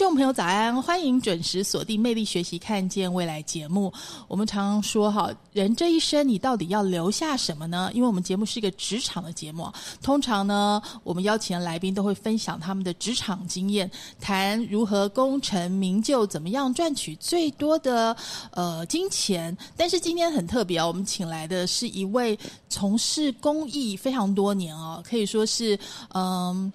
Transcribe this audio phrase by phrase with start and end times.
[0.00, 3.92] 听众朋友早安，欢迎准时锁定《魅力学习看见未来》节目。
[4.28, 7.90] 我们常常说哈，人这一生你到底要留下什么呢？
[7.92, 9.70] 因为我们节目是一个职场的节目，
[10.02, 18.16] 通常呢，我们邀请的来宾都会分享他们的职场经验，谈如何功成名就，怎么样赚取最多的
[18.52, 19.54] 呃金钱。
[19.76, 22.38] 但是今天很特别，我们请来的是一位
[22.70, 25.78] 从事公益非常多年哦，可以说是
[26.14, 26.72] 嗯，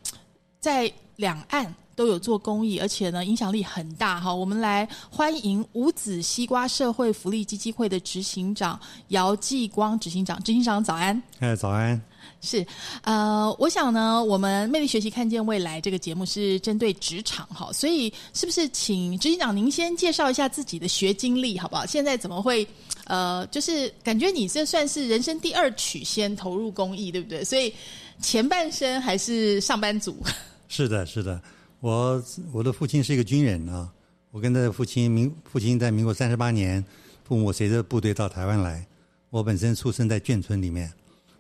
[0.60, 1.74] 在两岸。
[1.96, 4.36] 都有做公益，而且呢影响力很大哈。
[4.36, 11.24] 我们来欢迎五子西瓜社会福利基金会的执行长姚继光执行长，执行长早安。
[11.40, 12.02] 哎，早安。
[12.42, 12.68] 是，
[13.04, 21.86] 呃，我想呢，我们魅力学习看见未来这个节目是针对职场哈，所以是不是请执行长您先介绍一下自己的学经历好不好？
[21.86, 22.68] 现在怎么会
[23.06, 27.42] 呃，就是感觉你这算是人生第二曲先投入公益，对不对？
[27.42, 27.74] 所以
[28.22, 30.18] 前半生还是上班族。
[30.68, 31.42] 是的，是的。
[31.80, 33.92] 我我的父亲是一个军人啊，
[34.32, 36.84] 我跟他的父亲民父亲在民国三十八年，
[37.24, 38.86] 父母随着部队到台湾来。
[39.30, 40.92] 我本身出生在眷村里面，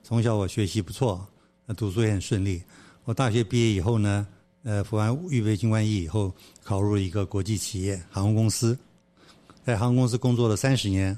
[0.04, 1.26] 从小我学习不错，
[1.78, 2.62] 读书也很顺利。
[3.06, 4.28] 我大学毕业以后呢，
[4.64, 8.78] 呃，服完预备军官役以后，考入一个国际企业航空公司，
[9.64, 11.18] 在航空公司工作了三十年，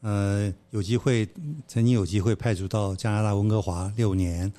[0.00, 1.28] 呃，有机会
[1.68, 4.50] 曾经有机会派驻到加拿大温哥华六年，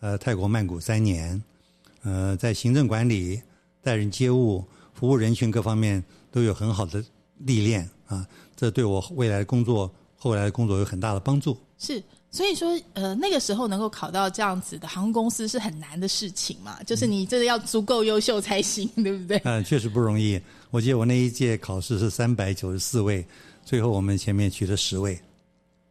[0.00, 1.42] 呃，泰国曼谷三年。
[2.04, 3.40] 呃，在行政管理、
[3.82, 7.02] 待人接物、服务人群各方面都有很好的
[7.38, 11.56] 历练啊，这对我未来的工作、后来的工作有很大的帮助。
[11.78, 19.40] 是，所以说，呃，那个时候能够考到这样子的航空公司是很难的事情嘛，就是你真的要足够优秀才行，对不对？
[19.44, 20.40] 嗯，确实不容易。
[20.70, 23.26] 我记得我那一届考试是三百九十四位，
[23.64, 25.18] 最后我们前面取了十位。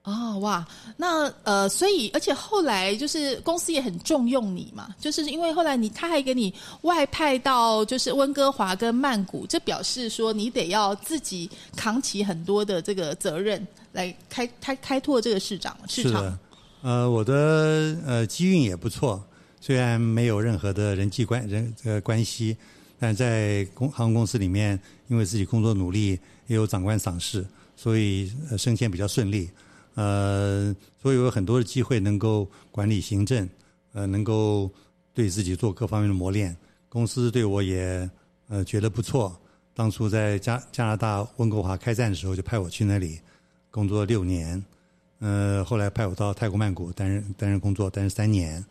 [0.04, 16.12] 哦哇，那呃，所以而且后来就是公司也很重用你嘛，就是因为后来你他还给你外派到就是温哥华跟曼谷，这表示说你得要自己扛起很多的这个责任来开开开拓这个市场市场。
[16.12, 16.40] 是的，
[16.82, 19.24] 呃，我的呃机运也不错，
[19.62, 22.58] 虽然没有任何的人际关人呃关系，
[23.00, 24.78] 但在公航空公司里面，
[25.08, 27.46] 因为自己工作努力，也有长官赏识，
[27.78, 29.50] 所以升迁比较顺利。
[29.96, 33.48] 呃，所以有很多的机会能够管理行政，
[33.94, 34.68] 呃，能够
[35.14, 36.56] 对自己做各方面的磨练。
[36.90, 38.10] 公司对我也
[38.48, 39.40] 呃觉得不错。
[39.76, 43.20] 当初在加加拿大温哥华开战的时候，就派我去那里
[43.70, 44.64] 工作六年。
[45.20, 48.64] 呃，后来派我到泰国曼谷担任担任工作，担任三年。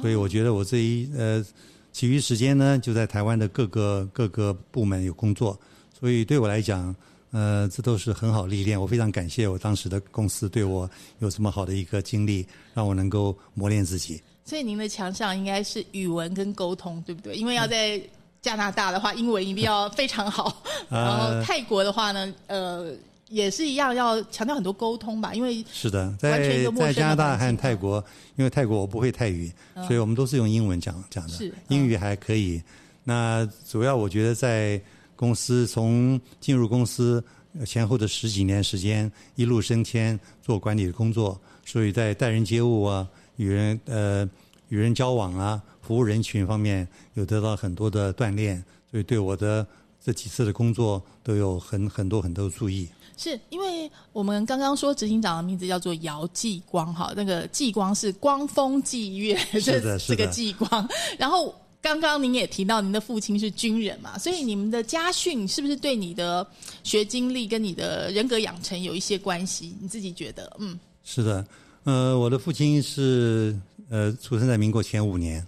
[0.00, 1.44] 所以我觉得我这一呃
[1.92, 5.58] 其余时间呢，就在台湾的各个各个部门有工作。
[5.92, 6.94] 所以对我来讲。
[7.32, 14.20] 呃，这都是很好历练，我非常感谢我当时的公司对我有这么好的一个经历，让我能够磨练自己。
[14.44, 17.36] 所以您的强项应该是语文跟沟通，对不对？
[17.36, 18.00] 因为要在
[18.42, 20.60] 加拿大的话，英文一定要非常好。
[20.90, 22.92] 然后泰国的话呢，呃，
[23.28, 25.32] 也是一样，要强调很多沟通吧。
[25.32, 28.04] 因为是的，在在加拿大和泰国，
[28.34, 29.52] 因为泰国我不会泰语，
[29.86, 31.34] 所以我们都是用英文讲讲的。
[31.34, 32.60] 是英语还可以。
[33.04, 34.80] 那主要我觉得在。
[35.20, 37.22] 公司从进入公司
[37.66, 43.06] 前后的十几年时间，一路升迁做管理的工作，所以在待人接物啊、
[43.36, 44.26] 与人呃
[44.70, 49.66] 与人交往啊、服务人群方面有得到很多的锻炼，所以对我的
[50.02, 52.88] 这几次的工作都有很很多很多注意。
[53.18, 60.88] 是因为我们刚刚说执行长的名字叫做姚继光哈，那个继光是光风霁月，是的， 是个继光，
[61.18, 61.54] 然后。
[61.82, 66.46] 刚刚您也提到您的父亲是军人嘛，所以你们的家训是不是对你的
[66.84, 69.74] 学经历跟你的人格养成有一些关系？
[69.80, 70.56] 你自己觉得？
[70.58, 71.46] 嗯，是的，
[71.84, 75.46] 呃，我的父亲是呃出生在民国前五年，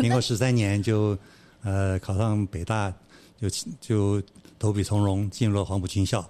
[0.00, 1.16] 民国十三年就
[1.62, 2.92] 呃考上北大，
[3.40, 3.48] 就
[3.80, 4.22] 就
[4.58, 6.28] 投笔从戎进入了黄埔军校。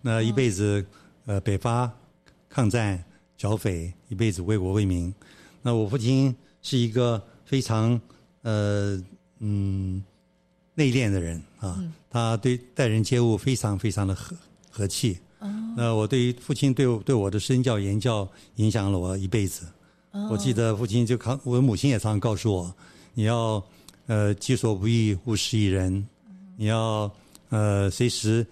[0.00, 0.86] 那一辈子
[1.26, 1.92] 呃北伐、
[2.48, 3.04] 抗战、
[3.36, 5.12] 剿匪，一辈子为国为民。
[5.62, 8.00] 那我父亲是一个非常
[8.42, 9.00] 呃
[9.40, 10.02] 嗯
[10.74, 14.36] 内敛的人啊，他对待人接物非常非常的和
[14.70, 15.18] 和气。
[15.76, 19.66] 那我对于父亲对我对我的身教言教影响了我一辈子。
[20.30, 22.74] 我记得父亲就靠我母亲也常常告诉我，
[23.14, 23.62] 你要
[24.06, 26.04] 呃己所不欲，勿施于人，
[26.56, 27.08] 你要
[27.50, 28.44] 呃随时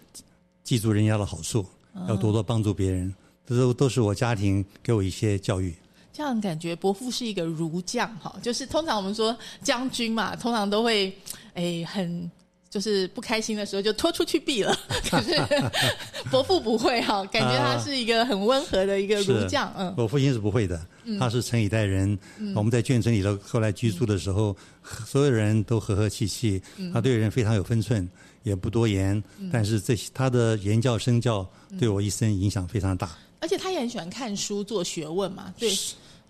[0.63, 1.67] 记住人家的好处，
[2.09, 3.13] 要多多帮助别人。
[3.45, 5.75] 这都都是我家庭给我一些教育。
[6.17, 11.13] 这样感觉伯父是一个儒将哈，就是通常我们说将军嘛，通常都会
[11.55, 12.31] 哎很。
[12.69, 14.77] 就是不开心的时候就拖出去毙了，
[15.09, 15.35] 可是
[16.31, 19.73] 伯父不会哈，感觉他是一个很温和的一个儒将。
[19.79, 20.85] 嗯，我父亲是不会的，
[21.19, 22.19] 他是城里代人。
[22.55, 24.55] 我们在眷村里头后来居住的时候，
[25.07, 26.61] 所有人都和和气气，
[26.93, 28.07] 他对人非常有分寸，
[28.43, 29.23] 也不多言。
[29.51, 31.49] 但是这些他的言教身教
[31.79, 33.17] 对我一生影响非常大。
[33.41, 35.73] 而且他也很喜欢看书做学问嘛，对。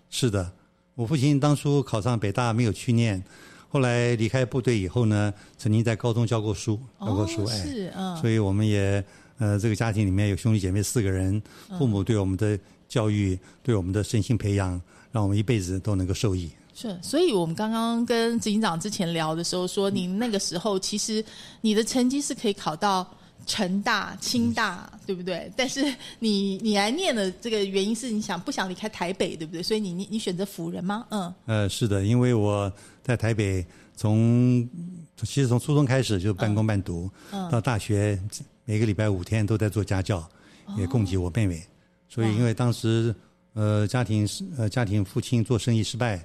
[0.09, 0.51] 是的，
[0.95, 3.23] 我父亲当初考上北大没有去念。
[3.69, 9.03] 后来离开部队以后呢，曾经在高中教过书，教过书，哎，是嗯，所以我们也
[9.37, 11.41] 呃，这个家庭里面有兄弟姐妹四个人，
[11.77, 12.57] 父母对我们的
[12.87, 14.81] 教育，对我们的身心培养，
[15.11, 16.49] 让我们一辈子都能够受益。
[16.73, 21.23] 是，所以我们刚刚跟执行长之前聊的时候说，您那个时候其实
[21.61, 23.05] 你的成绩是可以考到。
[23.47, 25.49] 成大、清大，对不对？
[25.55, 25.81] 但是
[26.19, 29.63] 你你来念的这个原因是你想不想离开台北，对不对？
[29.63, 31.05] 所以你你你选择辅仁吗？
[31.09, 32.71] 嗯，呃，是的，因为我
[33.01, 33.65] 在台北
[33.95, 34.67] 从
[35.15, 37.09] 其实从初中开始就半工半读，
[37.49, 38.21] 到大学
[38.65, 40.29] 每个礼拜五天都在做家教，
[40.77, 41.63] 也供给我妹妹。
[42.09, 43.15] 所以因为当时
[43.53, 44.27] 呃家庭
[44.57, 46.21] 呃家庭父亲做生意失败，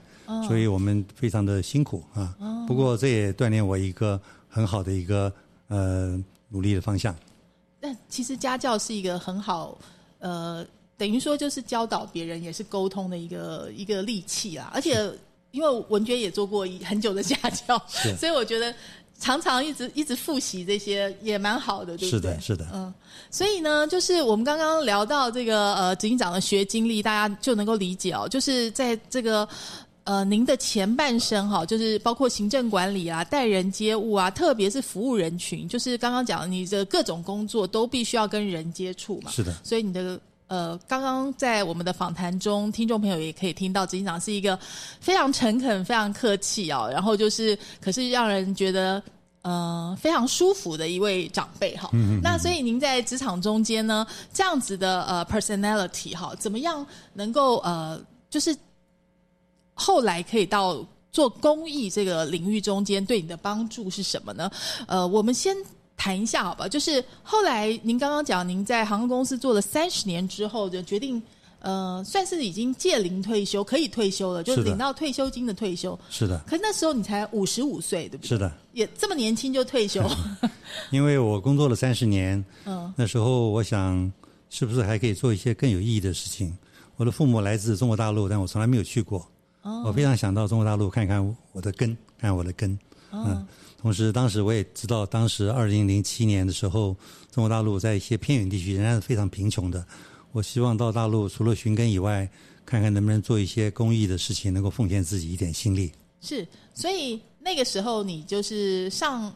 [0.49, 2.37] 所以我们非常的辛苦啊。
[2.67, 5.33] 不过这也锻炼我一个很好的一个
[5.69, 6.21] 呃。
[6.53, 7.17] 努力的方向。
[7.81, 9.77] 但其实家教是一个很好，
[10.21, 10.65] 呃，
[10.97, 14.71] 等于说就是教导别人，也是沟通的一个一个利器啊。
[14.73, 15.13] 而且
[15.51, 17.77] 因为文娟也做过很久的家教，
[18.17, 18.73] 所以我觉得
[19.19, 22.31] 常常一直一直复习这些也蛮好的，对不对？
[22.31, 22.69] 是的，是的。
[22.73, 22.95] 嗯，
[23.31, 29.49] 所以呢，就是我们刚刚聊到这个呃执行长的学经历，大家就能够理解哦，就是在这个。
[30.05, 39.31] 呃，您的前半生哈，就是包括行政管理啊、待人接物啊，特别是服务人群，就是刚刚讲你的各种工作都必须要跟人接触嘛。
[39.31, 39.55] 是的。
[39.63, 40.19] 所以你的
[40.49, 44.59] 呃，刚刚在我们的访谈中，听众朋友也可以听到，执行长是一个
[44.99, 49.01] 非常诚恳、非常客气哦，然后就是可是让人觉得
[49.43, 51.91] 呃非常舒服的一位长辈哈。
[51.93, 52.21] 嗯嗯。
[52.21, 56.85] 那所以您在职场中间呢，这样子的呃 personality 哈，怎么样
[57.15, 58.53] 能够呃就是。
[59.75, 64.51] 后来可以到做公益这个领域中间，对你的帮助是什么呢？
[64.87, 65.57] 呃，我们先
[65.97, 66.69] 谈一下好吧。
[66.69, 71.23] 就是后来您刚刚讲，您在航空公司做了三十年之后，就决定
[71.61, 75.99] 呃，算是已经届龄退休，可以退休了，就领到退休金的退休。
[76.11, 76.39] 是的。
[76.47, 78.29] 可是那时候你才五十五岁，对不对？
[78.29, 78.53] 是的。
[78.73, 80.03] 也这么年轻就退休？
[80.91, 84.11] 因为我工作了三十年， 嗯，那时候我想，
[84.51, 86.57] 是不是还可以做一些更有意义的事情？
[86.97, 89.27] 我的父母来自中国大陆，但我从来没有去过。
[89.63, 92.77] 我非常想到中国大陆看看我的根，看我的根。
[93.13, 93.47] 嗯，
[93.81, 96.97] 同时当时我也知道，当时二零零七年的时候，
[97.31, 99.85] 中国大陆在一些偏远地区仍然是非常贫穷的。
[100.33, 102.29] 我希望到大陆除了寻根以外，
[102.65, 105.93] 看看能不能做一些公益的事情，能够奉献自己一点心力。
[106.23, 109.33] 是，所以那个时候你就是上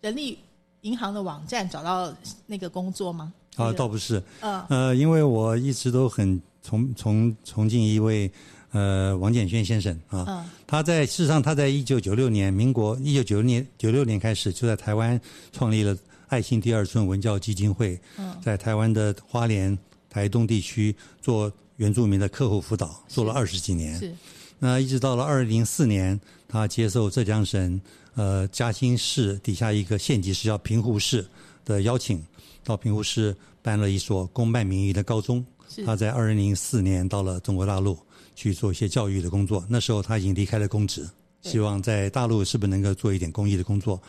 [0.00, 0.36] 人力
[0.80, 2.12] 银行的网站找到
[2.46, 3.32] 那个工作吗？
[3.56, 4.20] 啊，倒不是。
[4.40, 8.30] 嗯，呃，因为我一直都很崇崇崇敬一位。
[8.72, 15.20] 呃，王建轩先生啊，他在事实上，他在一九九六年，民国一九九六年九六年开始，就在台湾
[15.52, 15.96] 创立了
[16.28, 17.98] 爱心第二村文教基金会，
[18.40, 19.76] 在台湾的花莲、
[20.08, 23.98] 台东地区做原住民的课后辅导，做了二十几年。
[23.98, 24.14] 是，
[24.60, 27.80] 那一直到了二零零四年，他接受浙江省
[28.14, 31.26] 呃嘉兴市底下一个县级市叫平湖市
[31.64, 32.24] 的邀请，
[32.62, 35.44] 到平湖市办了一所公办名义的高中。
[35.84, 37.98] 他在二零零四年到了中国大陆。
[38.40, 39.62] 去做一些教育的工作。
[39.68, 41.06] 那时候他已经离开了公职，
[41.42, 44.00] 希望在大陆是不是能够做一点公益的工作。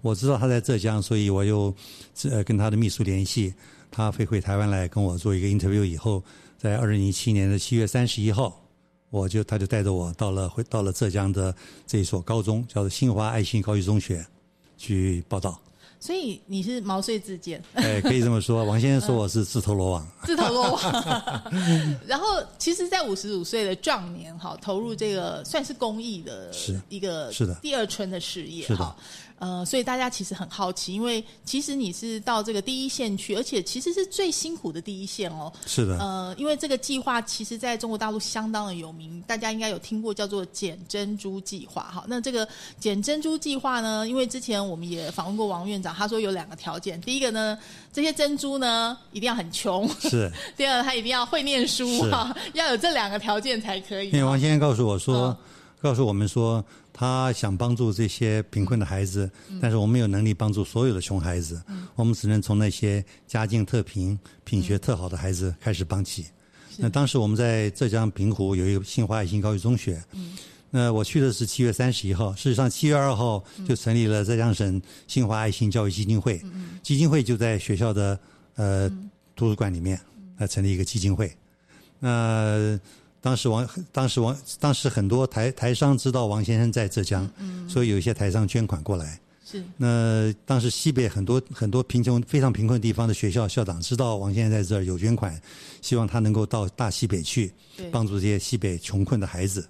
[0.00, 1.74] 我知道他在浙江，所以我又
[2.30, 3.52] 呃跟他的秘书联系，
[3.90, 5.84] 他飞回台湾来跟我做一个 interview。
[5.84, 6.22] 以后
[6.56, 8.64] 在二零一七年的七月三十一号，
[9.10, 11.52] 我就他就带着我到了回到了浙江的
[11.84, 14.24] 这一所高中，叫做新华爱心高级中学
[14.76, 15.60] 去报道。
[16.00, 18.64] 所以你是毛遂自荐，哎，可以这么说。
[18.66, 20.82] 王先生说我是自投罗网， 自投罗网。
[22.06, 28.74] 然后，其实，在五十五岁的壮年，哈，投入这个算是公益的，是一个是的第二春的事业，是。
[29.40, 35.50] 呃，所以大家其实很好奇，因为其实你是到这个第一线去，而且其实是最辛苦的第一线哦。
[35.66, 42.04] 是的，呃，因为这个计划其实在中国大陆相当的有名，大家应该有听过叫做“捡珍珠计划”哈。
[42.06, 42.46] 那这个
[42.78, 47.58] “捡珍珠计划”呢，因为之前我们也访问过王院长，他说有两个条件，第一个呢，
[47.90, 54.10] 这些珍珠呢一定要很穷；是 第二，他一定要会念书是哈，要有这两个条件才可以。
[54.10, 55.36] 因为王先生告诉我说，嗯
[55.80, 56.62] 告诉我们说，
[57.00, 59.58] 他想帮助这些贫困的孩子，嗯。
[59.58, 61.62] 但是我们没有能力帮助所有的穷孩子，
[61.94, 66.26] 我们只能从那些家境特贫、品学特好的孩子开始帮起。
[66.76, 70.02] 那当时我们在浙江平湖有一个新华爱心高级中学，
[70.70, 76.38] 那我去的是七月三十一号，事实上七月二号就成立了浙江省新华爱心教育基金会，
[76.82, 78.20] 基金会就在学校的
[78.56, 78.90] 呃
[79.34, 79.98] 图书馆里面，
[80.36, 81.32] 呃成立一个基金会。
[81.98, 82.78] 那
[83.20, 87.28] 当时王，当时王，当时很多台台商知道王先生在浙江，
[87.68, 89.20] 所以有一些台商捐款过来。
[89.44, 95.40] 是那当时西北很多很多贫穷非常贫困地方的学校校长知道王先生在这儿有捐款，
[95.82, 97.52] 希望他能够到大西北去
[97.90, 99.68] 帮助这些西北穷困的孩子。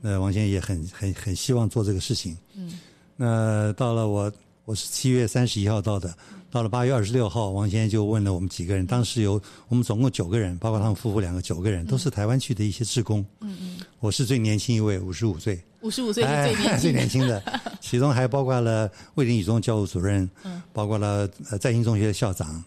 [0.00, 2.36] 那王先生也很很很希望做这个事情。
[2.54, 2.78] 嗯，
[3.16, 4.32] 那到了我
[4.64, 6.12] 我是七月三十一号到的，
[6.50, 13.24] 到了八月二十六号，王先生就问了我们几个人，当时有我们总共九个人，包括他们夫妇两个，九个人都是台湾去的一些职工。
[13.40, 15.62] 嗯嗯，我是最年轻一位，五十五岁。
[15.82, 16.98] 五十五岁是最年哎最轻的。
[17.00, 17.42] 年轻的，
[17.80, 20.28] 其中还包括了卫林女中教务主任，
[20.72, 22.62] 包括了呃在兴中学的校长，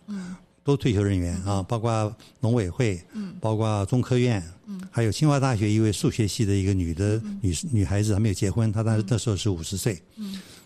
[0.64, 3.00] 都退休人员啊，包括农委会，
[3.40, 4.42] 包括中科院，
[4.90, 10.02] 还有清华大学一位数学系的一个女的女女孩子还没有结婚，她当时那时候是五十岁，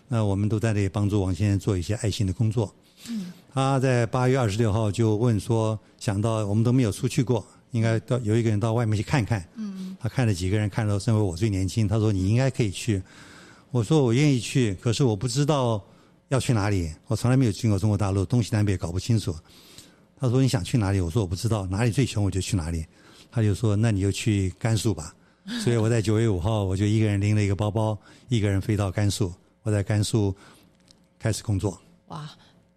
[0.08, 2.74] 那我们都在那里帮助王先生做一些爱心的工作。
[3.52, 9.46] 他在八月二十六号就问说，想到我们都没有出去过，应该到有一个人到外面去看看。
[9.56, 13.02] 嗯，他看了几个人，看到认为我最年轻，他说你应该可以去。
[13.70, 15.82] 我说我愿意去，可是我不知道
[16.28, 19.34] 要去哪里，我从来没有去过中国大陆，东西南北搞不清楚。
[20.18, 21.00] 他说你想去哪里？
[21.00, 22.84] 我说我不知道，哪里最穷我就去哪里。
[23.30, 25.14] 他就说那你就去甘肃吧。
[25.62, 27.98] 所以我在九月五号，我就一个人拎了一个包包，
[28.28, 29.32] 一个人飞到甘肃。
[29.68, 30.34] 我在甘肃
[31.18, 31.78] 开始工作。
[32.06, 32.30] 哇，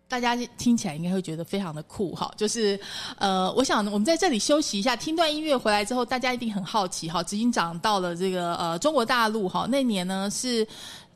[0.10, 2.30] 大家听起来应该会觉得非常的酷哈。
[2.36, 2.78] 就是
[3.18, 7.24] 呃，我想我们在这里休息一下，听段音乐回来之后，大家一定很好奇哈。
[7.24, 10.68] 执行长到了这个呃中国大陆哈，那年呢是。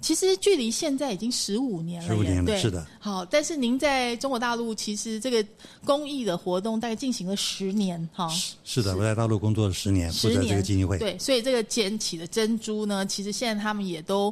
[0.01, 2.85] 其实距离现在已经十五年了耶，15年了是的。
[2.99, 5.43] 好，但是您在中国大陆其实这个
[5.83, 8.29] 公益的活动大概进行了十年哈。
[8.63, 10.99] 是的，我在大陆工作了十年，负责这个基金会。
[10.99, 14.31] 对，所以这个捡起的珍珠呢，其实现在他们也都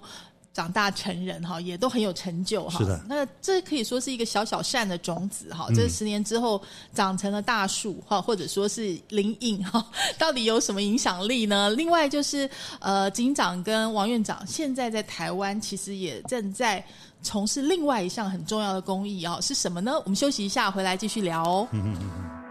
[0.54, 2.78] 长大成人哈，也都很有成就哈。
[2.80, 6.62] 是的嗯那这可以说是一个小小善的种子哈，这十年之后
[6.94, 9.86] 长成了大树哈，或者说是林荫哈，
[10.18, 11.70] 到底有什么影响力呢？
[11.72, 16.84] 另外就是呃，警长跟王院长现在在台湾其实也正在。
[17.26, 19.94] 从事另外一项很重要的公益啊，是什么呢？
[20.04, 21.66] 我们休息一下，回来继续聊哦。
[21.72, 22.43] There's children born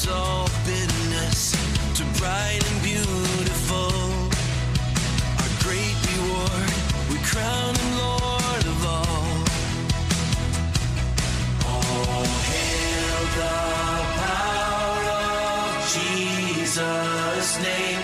[0.00, 1.52] turns all bitterness
[1.94, 3.92] to bright and beautiful.
[5.38, 6.70] Our great reward,
[7.10, 9.44] we crown him Lord of all.
[11.66, 13.56] All hail the
[14.20, 15.02] power
[15.56, 18.00] of Jesus' name.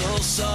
[0.00, 0.49] so sorry.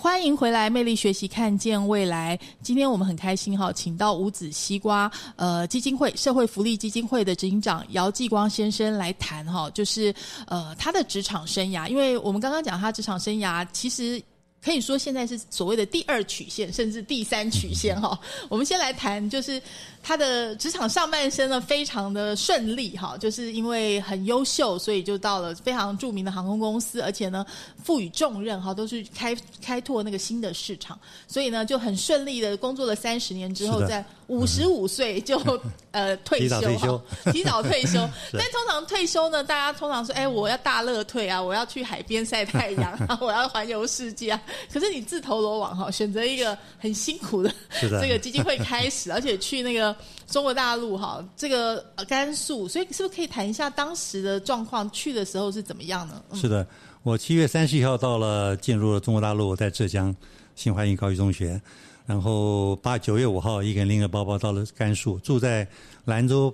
[0.00, 2.38] 欢迎回来，魅力学习，看见未来。
[2.62, 10.12] 今天我们很开心哈，请到五子西瓜呃基金会社会福利基金会的执行长姚继光先生来谈哈，就是
[10.46, 11.86] 呃他的职场生涯。
[11.86, 14.18] 因为我们刚刚讲他职场生涯，其实
[14.64, 18.18] 可以说现在是所谓的第二曲线，甚至第三曲线哈。
[18.48, 19.60] 我们先来谈，就是
[20.02, 27.44] 他的职场上半生呢，非常的顺利哈，就是因为很优秀，所以就到了非常著名的航空公司，而且呢
[27.84, 35.38] 赋予重任哈，都是开开拓那个新的市场，所以呢就很顺利的工作了三十年之后，在五十五岁就
[35.92, 37.02] 呃退提早退哈休。
[37.32, 37.98] 提早退休。
[38.32, 44.40] 但通常退休呢，大家通常说，哎，我要大乐退啊，我要去海边晒太阳啊， 我要环游世界啊。
[44.72, 47.52] 可是你自投罗网哈，选择一个很辛苦的。
[47.80, 49.89] 这个基金会开始，而且去那个
[50.26, 54.90] 中国大陆哈，这个甘肃，所以是不是可以谈一下当时的状况？
[54.90, 56.22] 去的时候是怎么样呢？
[56.34, 56.66] 是的，
[57.02, 60.14] 我七月三十一号到了，进入了中国大陆，我在浙江
[60.54, 61.60] 新华营高级中学，
[62.06, 65.66] 然后八九月五号一个人拎着包包到了甘肃，住在
[66.04, 66.52] 兰州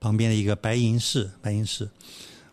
[0.00, 1.30] 旁边的一个白银市。
[1.40, 1.88] 白银市，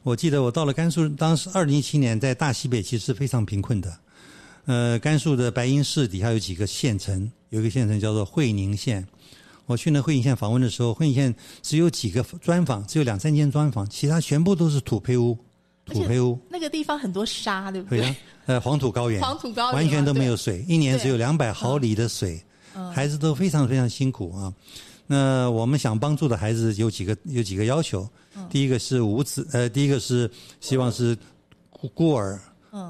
[0.03, 3.97] 我记得我到了甘肃，当时二零一七年在大西北其实非常贫困的。
[4.65, 9.05] 呃，甘肃的白银市底下有几个县城，有一个县城叫做会宁县。
[9.65, 15.37] 我去那会宁县访问的时候，会宁县只有几个专访，只有两三间专访，其他全部都是土坯屋，
[15.85, 16.39] 土坯屋。
[16.49, 18.15] 那个地方很多沙，对不非常对？
[18.45, 22.39] 呃黄土高原，黄土高原完全都没有啊水，一年只有两百毫里的水，
[22.93, 24.53] 孩子都非常非常辛苦啊。
[25.07, 28.07] 那我们想帮助的孩子有几个有几个要求，
[28.49, 31.17] 第一个是无子，呃，第一个是希望是
[31.69, 32.39] 孤孤儿、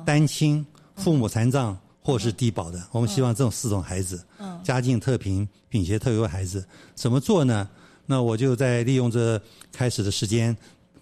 [0.06, 4.24] 单亲、父母残障或是低保的，我们希望这种四种孩子，
[4.64, 6.64] 家境特贫、品学特优的孩子，
[6.94, 7.68] 怎么做呢？
[8.06, 9.42] 那我就在利用这
[9.72, 10.56] 开始的时间，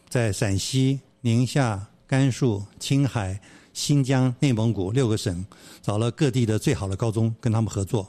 [0.08, 3.38] 在陕西、宁夏、甘肃、青海、
[3.74, 5.46] 新疆、内蒙古六个省，
[5.82, 8.08] 找了各地的最好的高中，跟他们合作，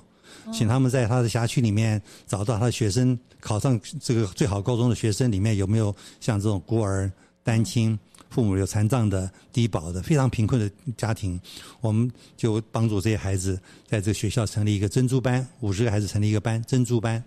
[0.53, 7.11] 请他们在他的辖区里面找到他的学生考上这个最好高中的学生里面有没有像这种孤儿、
[7.43, 7.99] 单亲、
[8.35, 11.41] 父母有残障的、低保的、非常贫困的家庭，
[11.81, 17.23] 我们就帮助这些孩子在这个学校成立一个珍珠班，五十个孩子成立一个班，珍珠班。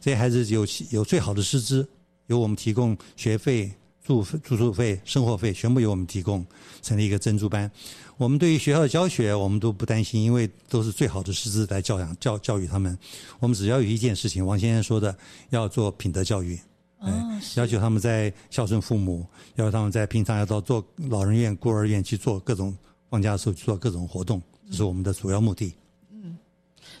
[0.00, 1.84] 这些孩子有有最好的师资，
[2.28, 3.68] 由我们提供学费、
[4.04, 6.46] 住住宿费、生活费，全部由我们提供，
[6.80, 7.68] 成立一个珍珠班。
[8.16, 12.96] 我们对于学校的教学，我们都不担心，因为都是最好的师资来教养教教育他们。
[13.40, 15.18] 我们只要有一件事情，王先生说的，
[15.50, 16.56] 要做品德教育。
[16.98, 19.26] 哦哎，要求他们在孝顺父母，
[19.56, 22.76] 要求他们在平常要到做老人院、孤儿院去做各种
[23.10, 25.74] 放假的时候去做各种活动，这是我们的主要目的。
[26.10, 26.38] 嗯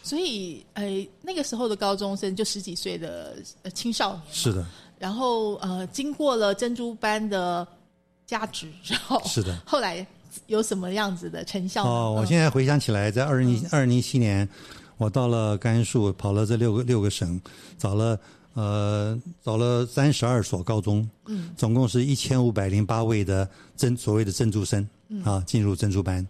[0.02, 0.84] 所以，呃，
[1.22, 4.66] 那个时候的高中生就十几岁的呃青少年，是的，
[4.98, 7.66] 然后呃，经过了珍珠班的
[8.26, 9.58] 加持之后，是的。
[9.64, 10.06] 后来
[10.46, 11.84] 有什么样子的成效？
[11.84, 14.46] 哦，我嗯现在回想起来，在二零二零一七年，
[14.98, 17.40] 我到了甘肃，跑了这六个六个省，
[17.78, 18.18] 找了
[18.54, 24.88] 呃找了三十二所高中，嗯，总共是一千五百零八位的珍所谓的珍珠生
[25.22, 26.26] 啊进入珍珠班。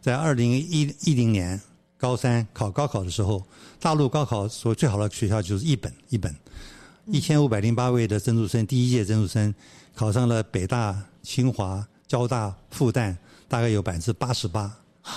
[0.00, 1.60] 在二零一一零年
[1.96, 3.42] 高三考高考的时候，
[3.80, 6.34] 大陆高考所最好的学校就是一本一本，
[7.06, 9.54] 一千五百零八位的珍珠生，第一届珍珠生
[9.94, 13.16] 考上了北大、清华、交大、复旦，
[13.48, 14.70] 大概有百分之八十八，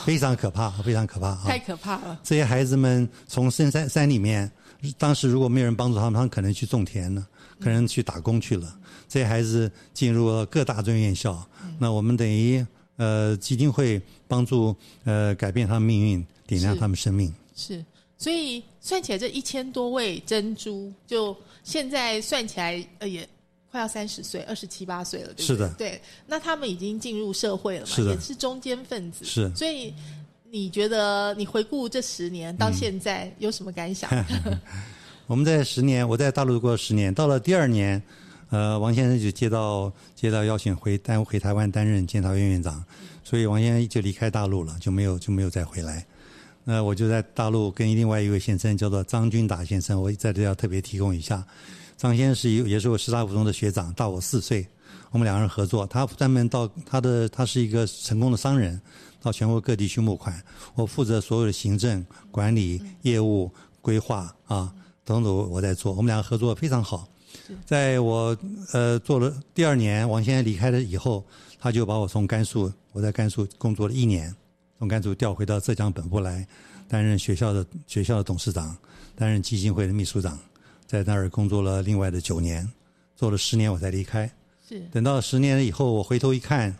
[0.06, 1.43] 非常可怕，非常可怕啊！
[1.45, 2.19] 太可怕了。
[2.23, 4.52] 这些孩子们从深山山里面，
[4.97, 7.26] 当时如果没有人帮助他们，他们可能去种田了，
[7.60, 8.78] 可能去打工去了。
[9.08, 11.47] 这些孩子进入了各大专院校，
[11.80, 12.65] 那我们等于
[12.97, 17.34] 呃基金会帮助呃改变他们命运，点亮他们生命。
[17.56, 17.84] 是，
[18.17, 23.28] 所以算起来这一千多位珍珠，就现在算起来，呃，也
[23.77, 25.45] 快要三十岁，二十七八岁了，对不对？
[25.45, 26.01] 是的对。
[26.25, 29.93] 那他们已经进入社会了嘛，也是中间分子，是所以
[30.49, 34.09] 你觉得你回顾这十年到现在有什么感想？
[35.27, 38.01] 我们在十年，我在大陆过了十年，到了第二年，
[38.49, 42.83] 呃，王先生就接到接到邀请回担回台湾担任监察院院长，
[43.23, 46.03] 所以王先生就离开大陆了，就没有就没有再回来。
[46.63, 51.45] 那我就在大陆跟另外一位先生叫做张君达先生，我在这要特别提供一下。
[51.97, 54.65] 张先生是一也是我师大附中的学长，大我四岁。
[55.10, 58.79] 我们两个人合作，他专门到他的他是一个成功的商人，
[59.19, 60.39] 到全国各地去募款，
[60.75, 64.71] 我负责所有的行政管理、业务规划啊，
[65.03, 65.91] 等等我在做。
[65.93, 67.07] 我们两个合作非常好。
[67.65, 68.38] 在我
[68.73, 71.25] 呃做了第二年，王先生离开了以后，
[71.57, 74.36] 他就把我从甘肃，我在甘肃工作了一年，
[74.77, 76.47] 从甘肃调回到浙江本部来，
[76.88, 78.77] 担任学校的学校的董事长，
[79.15, 80.38] 担任基金会的秘书长，
[80.88, 82.67] 在那儿工作了另外的九年，
[83.15, 84.28] 做了十年我才离开。
[84.67, 84.80] 是。
[84.91, 86.73] 等到十年以后，我回头一看，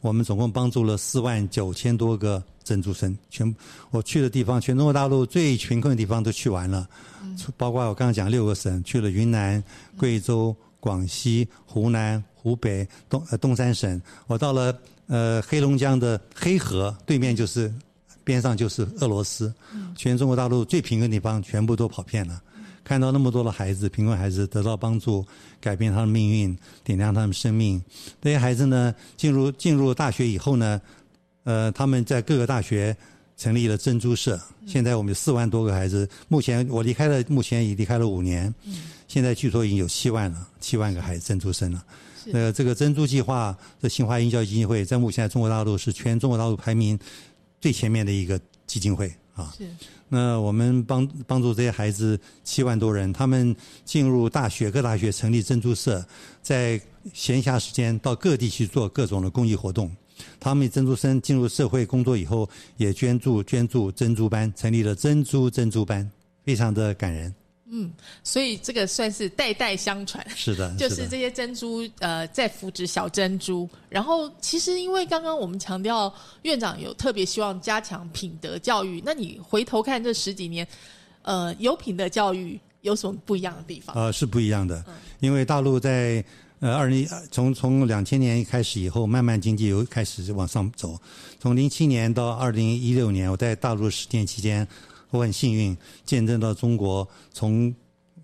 [0.00, 3.54] 我们总共帮助了四万九千多个珍珠生，全
[3.90, 6.88] 我去的地方，全中国大陆最贫困的地方都去完了，
[7.56, 9.62] 包括我刚刚讲六个省，去了云南、
[9.96, 17.72] 贵州、广西、湖南、湖北、东呃东三省，我到了呃黑龙江的黑河对面就是
[18.24, 19.52] 边上就是俄罗斯，
[19.96, 22.42] 全中国大陆最贫困的地方全部都跑遍了。
[22.84, 25.24] 看到那么多的孩子，贫困孩子得到帮助，
[25.60, 27.82] 改变他的命运，点亮他们生命。
[28.20, 30.80] 这些孩子呢，进入进入大学以后呢，
[31.44, 32.96] 呃，他们在各个大学
[33.36, 34.40] 成立了珍珠社。
[34.66, 38.52] 现在我们有四万多个孩子，目前我离开了，目前已离开了五年，
[39.08, 41.84] 现在据说已经有七万了，七万个孩子珍珠生了。
[42.32, 46.96] 呃，这个珍珠计划，这新华英教育基金会在目前在中国大陆是全中国大陆排名
[47.60, 49.52] 最前面的一个基金会啊。
[49.56, 49.68] 是
[50.08, 56.04] 那我们帮帮助这些孩子七万多人，他们进入大学，各大学成立珍珠社，
[56.42, 56.80] 在
[57.12, 59.90] 闲暇时间到各地去做各种的公益活动。
[60.38, 66.08] 他们珍珠生进入社会工作以后，也捐助捐助珍珠班，成立了珍珠珍珠班，
[66.44, 67.34] 非常的感人。
[68.22, 70.24] 所以这个算是代代相传。
[70.36, 73.68] 是的，就是这些珍珠，呃，在扶植小珍珠。
[73.88, 79.02] 然后，其实因为刚刚我们强调，院长有特别希望加强品德教育。
[79.04, 80.66] 那你回头看这十几年，
[81.22, 83.96] 呃，有品德教育有什么不一样的地方？
[83.96, 84.84] 呃，是不一样的，
[85.20, 86.22] 因为大陆在
[86.60, 90.98] 呃二零从从两千年开始以后，慢慢经济又开始往上走。
[91.40, 94.66] 从零七年到二零一六年，我在大陆实践期间，
[95.12, 97.72] 我很幸运见证到中国从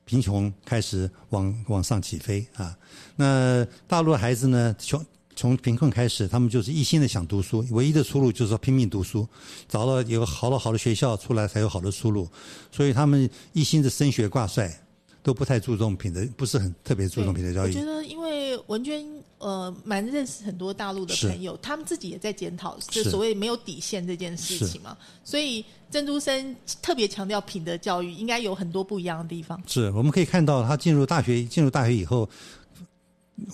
[0.04, 2.76] 贫穷开始往往上起飞啊。
[3.14, 5.04] 那大陆的孩子呢，从
[5.36, 9.28] 从贫困开始，他们就是一心的想读书，唯一的出路就是要拼命读书，
[9.68, 12.28] 找到有好了好的学校出来才有好的出路，
[12.72, 14.82] 所以他们一心的升学挂帅，
[15.22, 17.84] 都不太注重品德，不是很特别注重品德教育我觉。
[17.84, 19.06] 得，因为文娟
[19.38, 24.96] 呃蛮认识很多大陆的朋友，他们自己也在检讨，就所谓没有底线这件事情嘛。
[25.24, 29.62] 所以珍珠生特别强调品德教育，应该有很多不一样的地方。
[29.66, 32.28] 是我们可以看到，他进入大学，进入大学以后，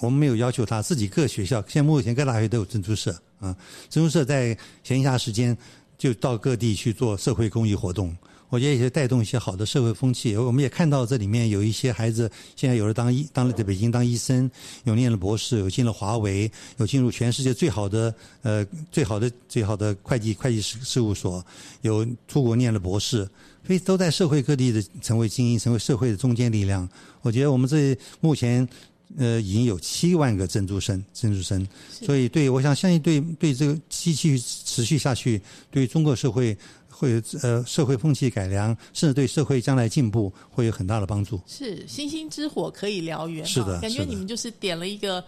[0.01, 3.57] 我们没有要求他自己各学校，现在目前各大学都有珍珠社啊，
[3.91, 5.57] 珍珠社在闲暇时间
[5.99, 8.17] 就到各地去做社会公益活动。
[8.55, 10.37] 我觉得也是带动一些好的社会风气。
[10.37, 14.49] 我们也看到这里面有一些孩子，现在有的当医，当了在北京当医生，
[14.85, 21.45] 有念了博士，有进了华为，有进入全世界最好的呃最好的最好的会计会计事事务所，
[21.81, 23.29] 有出国念了博士，
[23.67, 26.89] 所以都在社会各地的成为精英，成为社会的中坚力量。
[27.23, 28.69] 我觉得我们这目前
[29.17, 35.41] 呃已经有七万个珍珠生珍珠生，所以对我想相信对对这个继续持续下去，
[35.71, 36.57] 对中国社会
[36.89, 41.41] 会呃社会风气改良，甚至对社会将来进步会有很大的帮助。
[41.47, 45.23] 是星星之火可以燎原，是的感觉你们就是点了一个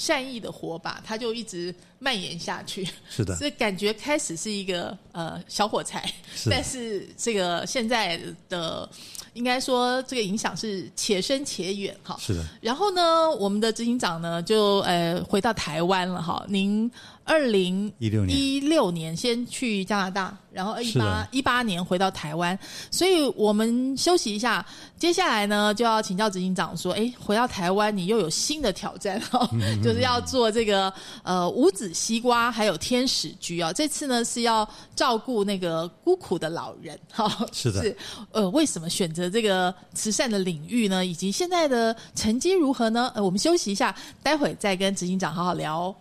[0.00, 2.88] 善意的火把，它就一直蔓延下去。
[3.10, 8.88] 是的所以感觉开始是一个呃小火柴，是但是这个现在的
[9.34, 12.16] 应该说这个影响是且深且远哈。
[12.18, 16.42] 是的，然后呢，我们的执行长呢就呃回到台湾了哈。
[16.48, 16.90] 您
[17.30, 22.58] 二零一六年一六年先去加拿大，然后一八一八年回到台湾，
[22.90, 24.66] 所以我们休息一下。
[24.98, 33.72] 接下来呢，就要请教执行长说，哎，回到台湾你又有新的挑战哦、嗯 就是要做这个呃五子西瓜还有天使居啊。
[33.72, 37.96] 这次呢是要照顾那个孤苦的老人哈、是的是
[38.32, 41.06] 呃，为什么选择这个慈善的领域呢？
[41.06, 43.12] 以及现在的成绩如何呢？
[43.14, 45.94] 呃，我们休息一下，待会再跟执行长好好聊哦。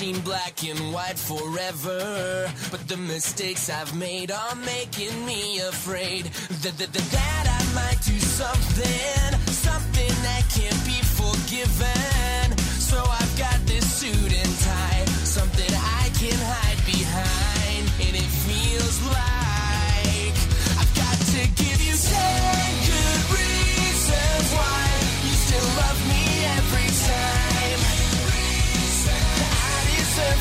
[0.00, 2.50] Seen black and white forever.
[2.70, 8.00] But the mistakes I've made are making me afraid that, that, that, that I might
[8.02, 12.56] do something, something that can't be forgiven.
[12.80, 17.84] So I've got this suit and tie, something I can hide behind.
[18.00, 19.39] And it feels like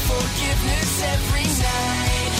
[0.09, 2.33] forgiveness every night.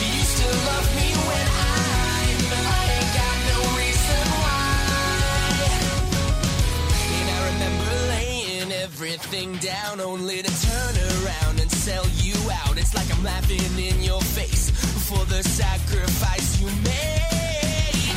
[0.00, 2.36] You still love me when I'm.
[2.78, 4.62] I ain't got no reason why.
[7.18, 12.78] And I remember laying everything down only to turn around and sell you out.
[12.78, 14.70] It's like I'm laughing in your face
[15.08, 18.16] for the sacrifice you made.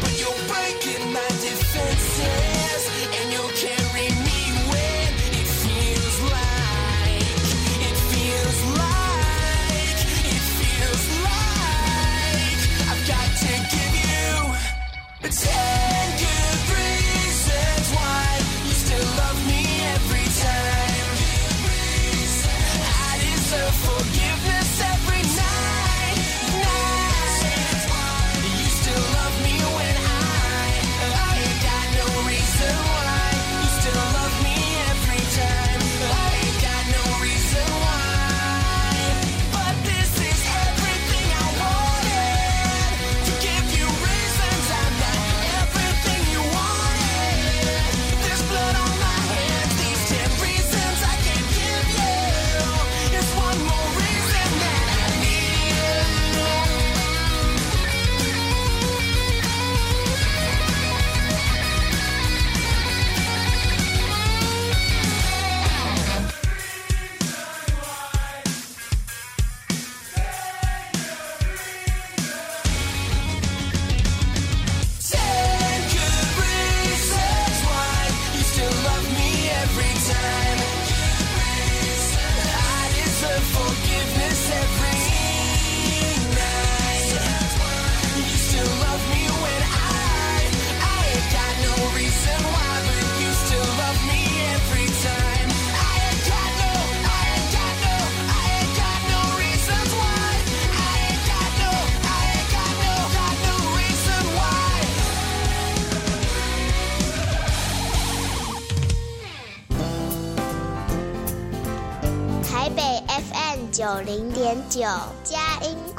[0.00, 2.91] But you're breaking my defenses
[15.32, 15.91] take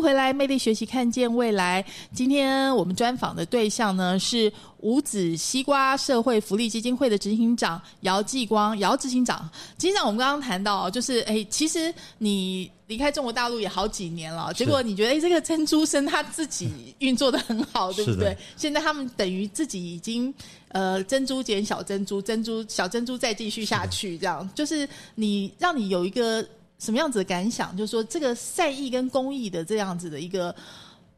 [0.00, 1.84] 迎回来，魅力学习，看见未来。
[2.14, 9.46] 今天我们专访的对象呢是五子西瓜社会福利基金会的执行长姚继光，姚执行长。
[9.76, 18.34] 执行长，我们刚刚谈到，就是哎，其实你离开中国大陆也好几年了，结果你觉得哎，这个珍珠生他自己运作的很好，对不对？
[18.56, 20.32] 现在他们等于自己已经
[20.68, 26.42] 呃珍珠减小珍珠，珍珠小珍珠再继续下去，这样就是你让你有一个
[26.80, 27.76] 什么样子的感想？
[27.76, 30.52] 就是说，这个赛义跟公益的这样子的一个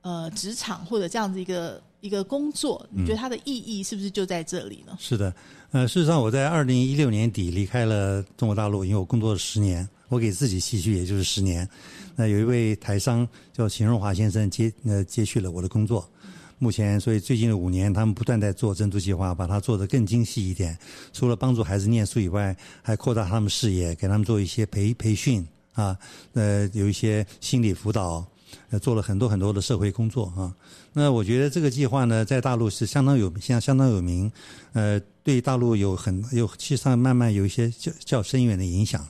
[0.03, 4.94] 呃职场或者这样子一个一个工作，你觉得它的意义是不是就在这里呢？
[4.98, 5.33] 是的，
[5.70, 11.66] 呃，事实上我在二零一六年底离开了中国大陆，因为我工作了十年，我给自己期许也就是十年。
[12.16, 16.07] 那有一位台商叫秦荣华先生接呃接续了我的工作，
[16.62, 20.79] 目前所以最近的五年，他们不断在做珍珠计划，把它做得更精细一点。
[21.12, 25.98] 除了帮助孩子念书以外，还扩大他们视野，给他们做一些培培训啊，
[26.35, 28.25] 呃，有一些心理辅导，
[28.70, 30.55] 呃，做了很多很多的社会工作啊。
[30.92, 34.31] 那我觉得这个计划呢，在大陆是相当有相相当有名，
[34.72, 39.05] 呃，对大陆有很有其实上慢慢有一些较较深远的影响。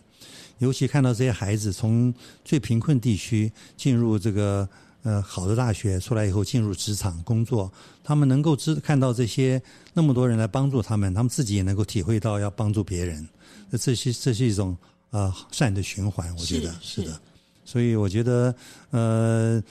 [0.56, 2.14] 尤其看到这些孩子从
[2.46, 4.66] 最贫困地区进入这个
[5.02, 9.60] 呃好的大学，出来以后进入职场工作，他们能够知看到这些
[9.92, 13.28] 那么多人来帮助他们，他们自己也能够体会到要帮助别人，
[13.70, 14.76] 那这是这是一种
[15.10, 17.20] 呃善的循环，我觉得是是的。
[17.64, 18.54] 所以我觉得
[18.90, 19.62] 呃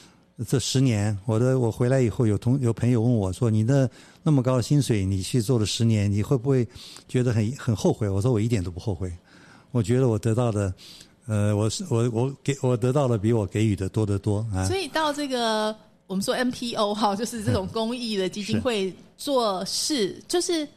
[0.47, 3.89] 这十年，我的我回来以后有同有朋友问我说：“你的
[4.23, 6.67] 那么高的薪水，你去做了十年，你会不会
[7.07, 9.11] 觉得很很后悔？”我说：“我一点都不后悔。”
[9.71, 10.73] 我觉得我得到的，
[11.27, 14.65] 呃，我是我我给我得到的比我给予的多得多啊。
[14.65, 15.75] 所以到这个
[16.07, 20.67] 我们说 MPO 哈，就是这种公益的基金会做事，就是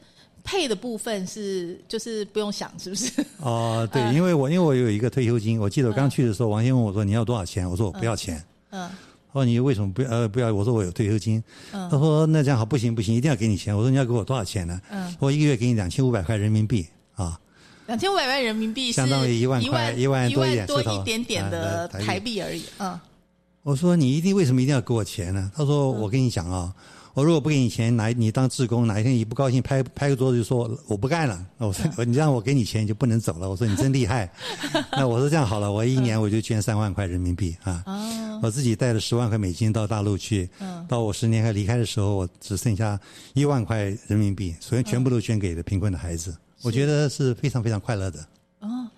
[0.45, 3.11] 配的部分是就是不用想，是不是？
[3.41, 7.69] 哦，对， 因为我因为我有一个退休金，我记得我刚去的时候，王先问我说你要多少钱？
[7.69, 8.43] 我说我不要钱。
[8.71, 8.89] 嗯
[9.33, 10.55] 他说你为什么不要呃不要？
[10.55, 11.43] 我说我有退休金。
[11.73, 13.77] 他说那这样好不行不行，一定要给你钱。
[13.77, 14.81] 我说你要给我多少钱呢？
[14.91, 17.37] 嗯，我一个月给你两千五百块人民币啊。
[17.87, 22.65] 两千五百万人民币是相当于一万块一一万一多一点多一点点的啊台币而已。
[22.79, 22.99] 嗯
[23.63, 25.51] 我说你一定为什么一定要给我钱呢？
[25.57, 26.71] 他说我跟你讲啊，
[27.15, 33.49] 我如果不给你钱，哪你当志工，哪一天你不高兴拍拍个桌子就说我不干了，我说你让我给你钱你就不能走了。
[33.49, 34.31] 我说你真厉害。
[34.93, 37.83] 那我说这样好了，我一年我就捐三万块人民币啊。
[37.87, 43.01] 哦我自己带了十万块美金到大陆去，嗯到我十年后离开的时候，我只剩下
[43.33, 46.37] 一万块人民币，所以全部都捐给了贫困的孩子。
[46.65, 48.27] 我觉得是非常非常快乐的。
[48.61, 48.89] 哦，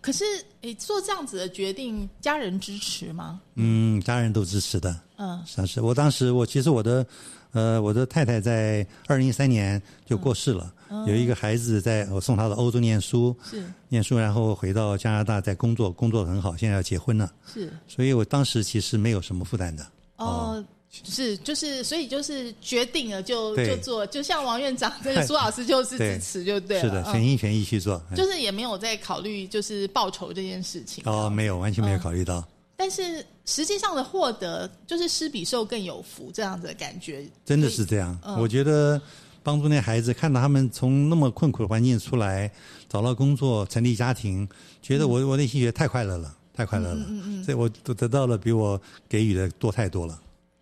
[0.00, 0.24] 可是
[0.62, 3.40] 诶，做这样子的决定，家人支持吗？
[3.54, 4.98] 嗯，家人都支持的。
[5.16, 7.06] 嗯是是，我当时我其实我的
[7.52, 10.72] 呃我的太太在二零一三年就过世了，
[11.06, 19.86] 有一个孩子在我送他到欧洲念书，是念书然后回到加拿大在工作，工作很好，现在要结婚了，是所以我当时其实没有什么负担的。
[20.16, 20.64] 哦。
[20.90, 28.02] 是，就是，所以就是决定了就就做，就像王院长这个苏老师就是支持就对了，是的，嗯全心全意去做。
[28.10, 31.04] 嗯就是也没有在考虑就是报酬这件事情。
[31.06, 32.44] 哦，没有，完全没有嗯考虑到，
[32.76, 38.18] 但是实际上的获得就是施比受更有福这样子的感觉，真的是这样。
[38.24, 39.00] 嗯我觉得
[39.44, 42.50] 帮助那孩子，看到他们从那么困苦的环境出来，
[42.88, 44.46] 找到工作，成立家庭，
[44.82, 46.96] 觉得我、我内心觉得太快乐了，太快乐了。
[46.96, 50.20] 嗯嗯嗯所以我都得到了比我给予的多太多了。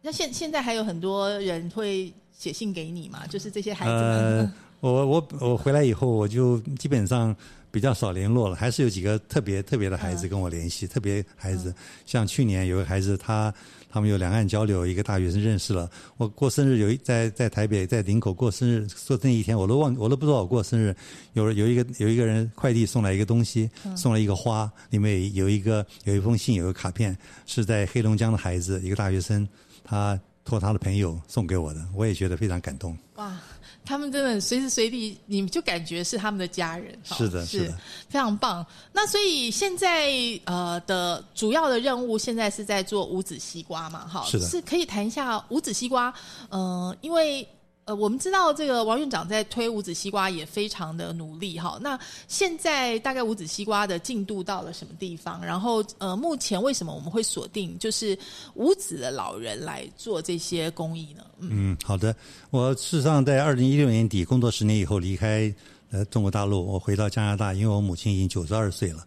[0.09, 3.27] 那现现在还有很多人会写信给你嘛？
[3.27, 7.37] 就是这些孩子们，呃，我我我回来以后，我就基本上
[7.71, 11.75] 比较少联络了，还是有几个特别特别的孩子跟我联系，特别孩子，
[12.07, 13.53] 像去年有个孩子，他
[13.91, 20.97] 他们有两岸交流，一个大学生认识了，我过生日有一在在台北在林口过生日，说那一天我都忘我都不知道我过生日，
[21.35, 29.47] 有有一个有一个人快递送来一个东西，送了一个花，里面有一个有一封信，有个卡片，是在黑龙江的孩子，一个大学生，
[29.89, 32.97] 他托他的朋友送给我的，我也觉得非常感动。
[33.15, 33.37] 哇，
[33.85, 38.65] 他们真的随时随地，你就感觉是他们的家人，是的是是的非常棒。
[38.93, 40.11] 那所以现在
[40.45, 46.13] 呃的主要的任务，现在是在做无籽西瓜嘛，哈，是的是可以谈一下无籽西瓜，
[46.51, 47.49] 呃，因为。
[47.89, 51.79] 呃，我们知道这个王院长在推无籽西瓜也非常的努力哈。
[51.81, 51.99] 那
[52.29, 55.43] 现在大概无籽西瓜的进度到了什么地方？
[55.43, 58.17] 然后呃，目前为什么我们会锁定就是
[58.53, 61.25] 无籽的老人来做这些公益呢？
[61.39, 62.15] 嗯嗯，好的。
[62.51, 65.51] 我事实上在二零一六年底工作十年以后离开
[65.91, 69.03] 呃中国大陆，我回到加拿大，因为我母亲已经九十二岁了，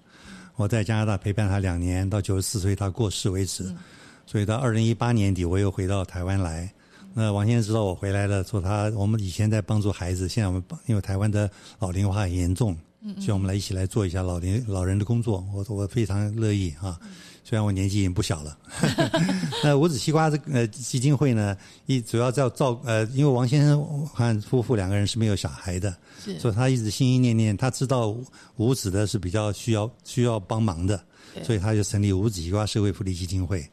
[0.56, 3.72] 我在加拿大陪伴她两年，到九十四岁她过世为止，
[4.26, 6.68] 所以到二零一八年底我又回到台湾来。
[7.14, 11.50] 那王先生知道我回来了，说他我们以前在帮助孩子，现在我们帮因为台湾的
[11.80, 12.76] 老龄化很严重，
[13.20, 17.00] 希望我们来一起来做一下老龄老人的工作，我我非常乐意啊。
[17.44, 18.56] 虽然我年纪已经不小了，
[19.64, 21.58] 那五子西瓜这个呃基金会呢，
[21.88, 25.94] 一主要在照呃，因为王先生和夫妇两个人是没有小孩的，
[26.24, 28.16] 是所以他一直心心念念，他知道
[28.58, 31.04] 五子的是比较需要需要帮忙的，对
[31.44, 33.66] 所以他就成立五子西瓜社会福利基金会。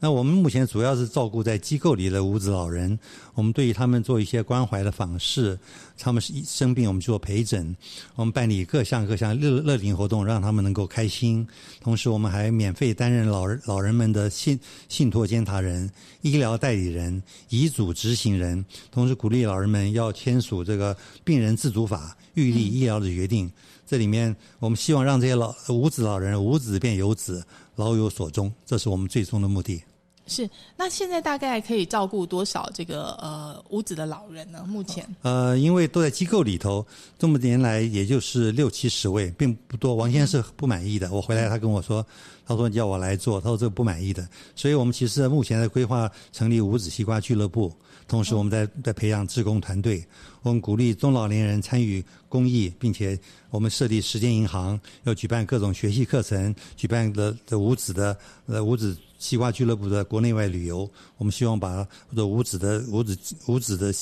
[0.00, 2.96] 那我们目前主要是照顾在机构里的无子老人，
[3.34, 5.58] 我们对于他们做一些关怀的访视，
[5.98, 7.76] 他们是一生病我们做陪诊，
[8.14, 11.44] 我们办理各项各项乐乐龄活动，让他们能够开心。
[11.80, 14.56] 同时，我们还免费担任老人老人们的信
[14.88, 15.90] 信托监察人、
[16.20, 23.50] 医疗代理人、遗嘱执行人，同时鼓励老人们要签署这个病人自主法，预立医疗的决定。
[23.88, 27.42] 这里面，我们希望让这些老无子老人无子变有子，
[27.74, 29.82] 老有所终，这是我们最终的目的。
[30.26, 34.62] 是，那现在大概可以照顾多少这个呃无子的老人呢？
[34.68, 36.86] 目前呃，因为都在机构里头，
[37.18, 39.94] 这么年来也就是六七十位，并不多。
[39.94, 42.04] 王先生是不满意的，我回来他跟我说，
[42.46, 44.28] 他说你叫我来做，他说这个不满意的。
[44.54, 47.72] 所以我们其实目前在规划成立无子西瓜俱乐部，
[48.08, 50.04] 同时我们在在培养志工团队，
[50.42, 53.16] 我们鼓励中老年人参与公益，并且
[53.50, 58.96] 我们设立时间银行，要举办各种学习课程，举办的的五子的呃五子。
[59.20, 63.92] 西瓜俱乐部的国内外旅游，我们希望把或者五子的五子五子的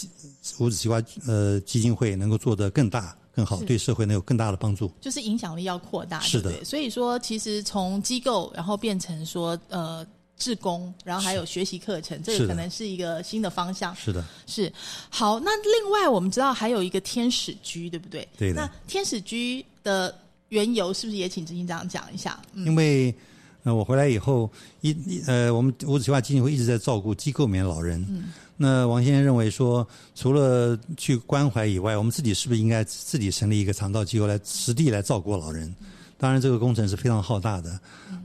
[0.58, 4.92] 五子西瓜呃基金会能够做得更大更好，对社会能有更大的帮助。
[5.00, 10.06] 就是影响力要扩大，是的对不对所以说，其实从机构然后变成说呃。
[10.36, 13.94] 志工，然后还有学习课程，这个可能是一个新的方向。
[13.96, 14.72] 是的，是
[15.08, 18.28] 好，那另外我们知道还有一个天使居，对不对？
[18.36, 20.14] 对的那天使居的
[20.50, 22.40] 缘由是不是也请执行长讲一下？
[22.52, 23.14] 嗯，因为
[23.62, 24.50] 呃我回来以后
[24.82, 28.04] 一一呃我们五子西瓜基金会一直在照顾机构里面的老人。
[28.08, 28.24] 嗯。
[28.58, 35.74] 那王先生认为说，除了去关怀以外，我们自己是不是应该自己成立一个肠道机构来实地来照顾老人？
[36.18, 37.78] 当然，这个工程是非常浩大的。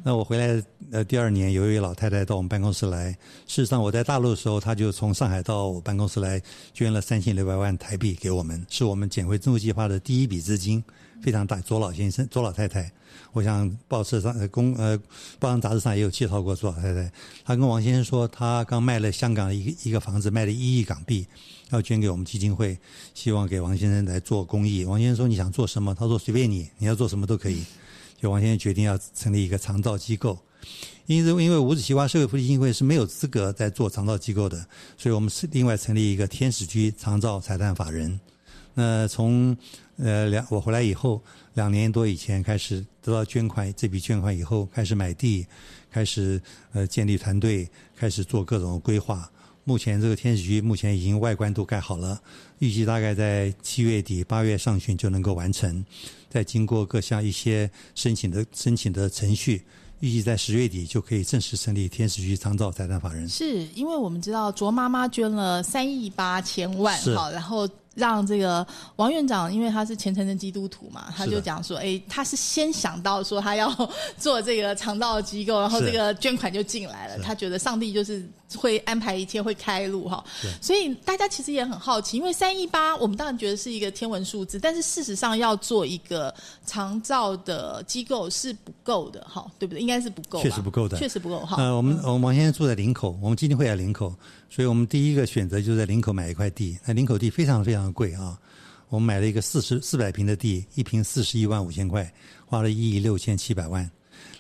[0.04, 3.12] 那我回来呃第二年，有一位老太太到我们办公室来。
[3.46, 6.42] 事实上，我在大陆的时候，她就从上海到我办公室来，
[6.74, 10.82] 捐了三千六百万台币给我们，是我们减肥政府计划的第一笔资金，
[11.22, 11.60] 非常大。
[11.60, 12.90] 左老先生、左老太太，
[13.34, 14.98] 我想报社上呃公呃
[15.38, 17.12] 报章杂志上也有介绍过左老太太。
[17.44, 21.28] 她跟王先生说，她刚卖了香港的一个一个房子，卖了一亿港币，
[21.72, 22.78] 要捐给我们基金会，
[23.14, 24.86] 希望给王先生来做公益。
[24.86, 25.94] 王先生说你想做什么？
[25.94, 27.64] 他说随便你，你要做什么都可以。
[28.22, 30.38] 就王先生决定要成立一个长照机构，
[31.08, 34.64] 因为因为五子西瓜社会福利基金会是没有资格在做长照机构的，
[34.96, 38.20] 所以我们是另外成立一个天使居长照财产法人。
[38.76, 39.58] 那从
[39.98, 41.24] 呃两我回来以后，
[41.56, 45.48] 两年多以前开始得到捐款，这笔捐款以后开始买地，
[45.90, 46.40] 开始
[46.74, 49.28] 呃建立团队，开始做各种规划。
[49.64, 52.20] 目前这个天使区目前已经外观都盖好了，
[52.60, 55.86] 预计大概在七月底八月上旬就能够完成。
[56.30, 59.64] 再经过各项一些申请的申请的程序，
[60.00, 63.28] 预计在十月底就可以正式成立天使区长照财产法人。
[63.28, 68.66] 是因为我们知道卓妈妈捐了三亿八千万，是好，然后让这个
[68.96, 73.72] 王院长，因为他是虔诚的基督徒嘛，他就讲说，哎，他是先想到说他要
[74.18, 75.92] 做这个肠道机构，然后是。
[75.92, 78.26] 这个捐款就进来了，他觉得上帝就是
[78.56, 80.24] 会安排一切，会开路哈。
[80.62, 86.34] 所以大家其实也很好奇，因为三一八，我们当然觉得是一个天文数字，但是事实上要做一个
[86.66, 89.82] 肠照的机构是不够的哈，对不对？
[89.82, 90.98] 应该是不够吧，确实不够的。
[90.98, 91.58] 确实不够哈。
[91.62, 94.16] 呃，我们我们王先生住在林口，我们基金会在林口，
[94.52, 96.78] 所以我们第一个选择就在林口买一块地。
[96.86, 98.38] 那林口地非常非常贵啊，
[98.90, 102.14] 我们买了一个四十四百平的地，一平四十一万五千块，
[102.46, 103.90] 花了一亿六千七百万。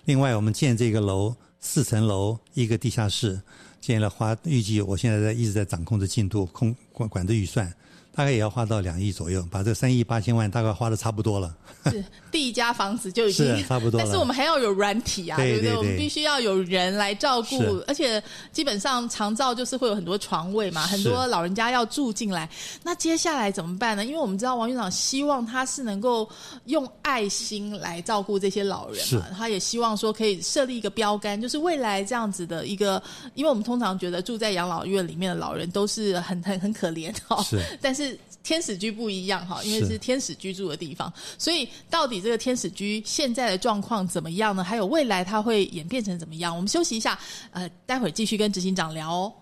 [0.03, 3.41] 另外，我们建这个楼四层楼，一个地下室，
[3.79, 7.73] 建了花预计我现在在一直在掌控着进度，控管管着预算，
[8.13, 11.55] 大概也要花到两亿左右，把这三亿八千万大概花的差不多了。
[11.85, 15.53] 是 第一家房子就已经是差不多了但是我们还要有软体啊，不对？
[15.53, 17.57] 对对对我们必须要有人来照顾，
[17.87, 22.47] 而且基本上长照就是会有很多床位嘛，很多老人家要住进来。
[22.83, 24.05] 那接下来怎么办呢？
[24.05, 26.29] 因为我们知道王院长希望他是能够
[26.65, 33.01] 用爱心来照顾这些老人嘛，他也希望说可以设立一个标杆，就是未来这样子的一个，
[33.33, 38.10] 因为我们通常觉得住在养老院里面的老人都是很很很可怜哦，是 但是
[38.43, 44.63] 天使居不一样哈，因为是是天使居住的地方，所以到底这个天使居现在的状况怎么样呢？
[44.63, 46.55] 还有未来它会演变成怎么样？
[46.55, 47.17] 我们休息一下，
[47.51, 49.33] 呃，待会儿继续跟执行长聊哦。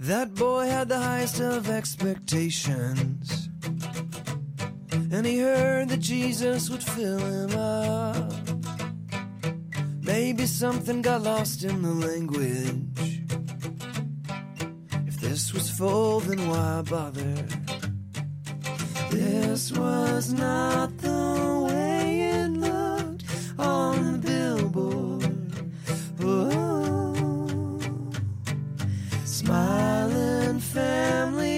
[0.00, 3.48] That boy had the highest of expectations.
[5.10, 8.32] And he heard that Jesus would fill him up.
[10.02, 13.22] Maybe something got lost in the language.
[15.06, 17.46] If this was full, then why bother?
[19.14, 23.22] This was not the way it looked
[23.56, 25.70] on the billboard.
[26.20, 27.78] Oh.
[29.24, 31.53] Smiling family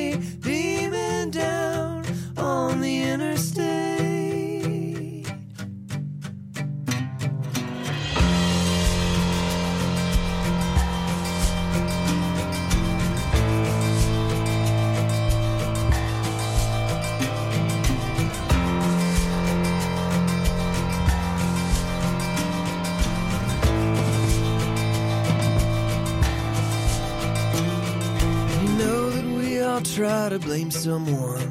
[29.97, 31.49] try to blame someone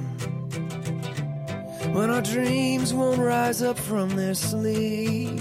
[1.96, 5.40] when our dreams won't rise up from their sleep.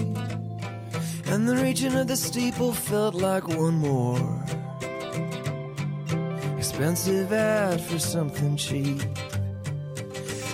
[1.27, 4.43] And the reaching of the steeple felt like one more
[6.57, 9.03] expensive ad for something cheap.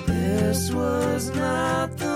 [0.09, 2.10] This was not the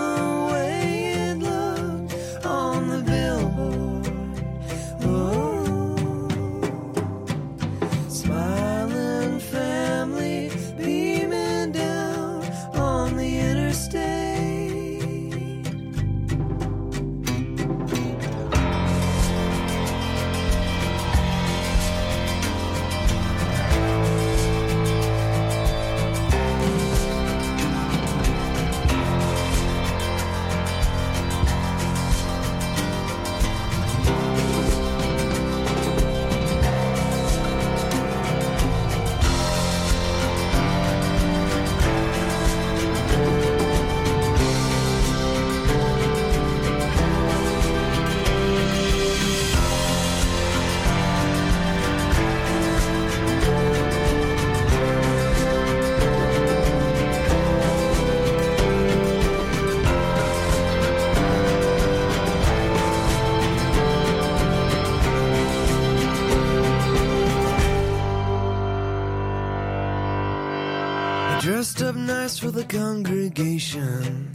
[71.41, 74.31] Dressed up nice for the congregation.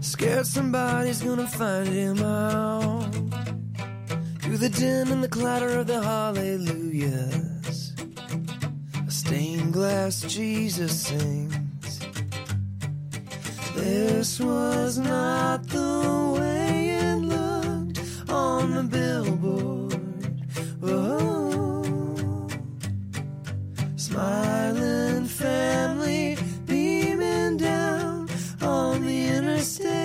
[0.00, 3.12] Scared somebody's gonna find him out.
[4.40, 7.94] Through the din and the clatter of the hallelujahs.
[9.06, 12.00] A stained glass Jesus sings.
[13.74, 19.98] This was not the way it looked on the billboard.
[20.82, 21.33] Oh.
[24.14, 26.38] Smiling family
[26.68, 28.28] beaming down
[28.62, 30.04] on the interstate.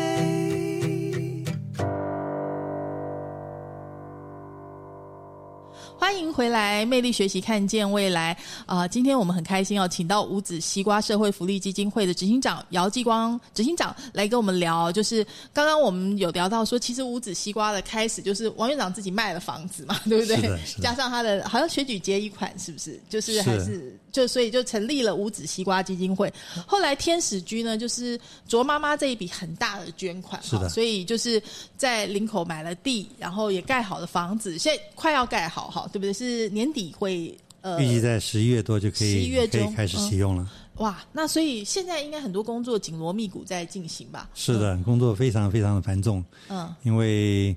[5.95, 8.35] 欢迎回来，魅力学习，看见未来
[8.65, 14.91] 啊、今天我们很开心哦，请到五子西瓜社会福利基金会的执行长姚继光执行长来跟我们聊。
[14.91, 20.35] 就是刚刚我们有聊到说，其实五子西瓜的开始就是王院长自己卖了房子嘛，对不对？
[20.37, 22.99] 是的是的加上他的好像选举结一款，是不是？
[23.09, 26.31] 就是还是就所以就成立了五子西瓜基金会。
[26.65, 31.41] 后来天使居呢，就是卓妈妈这一笔很大的捐款，是的所以就是
[31.77, 36.13] 在林口买了地，然后也盖好了房子，现在快要盖好哈，对不对？
[36.13, 40.51] 是年底会呃预计在十一月多就可以，十一月中可以开始启用了。
[40.77, 44.29] 哇，那所以现在应该很多工作紧锣密鼓在进行吧？
[44.33, 47.55] 是的，工作非常非常的繁重，嗯，因为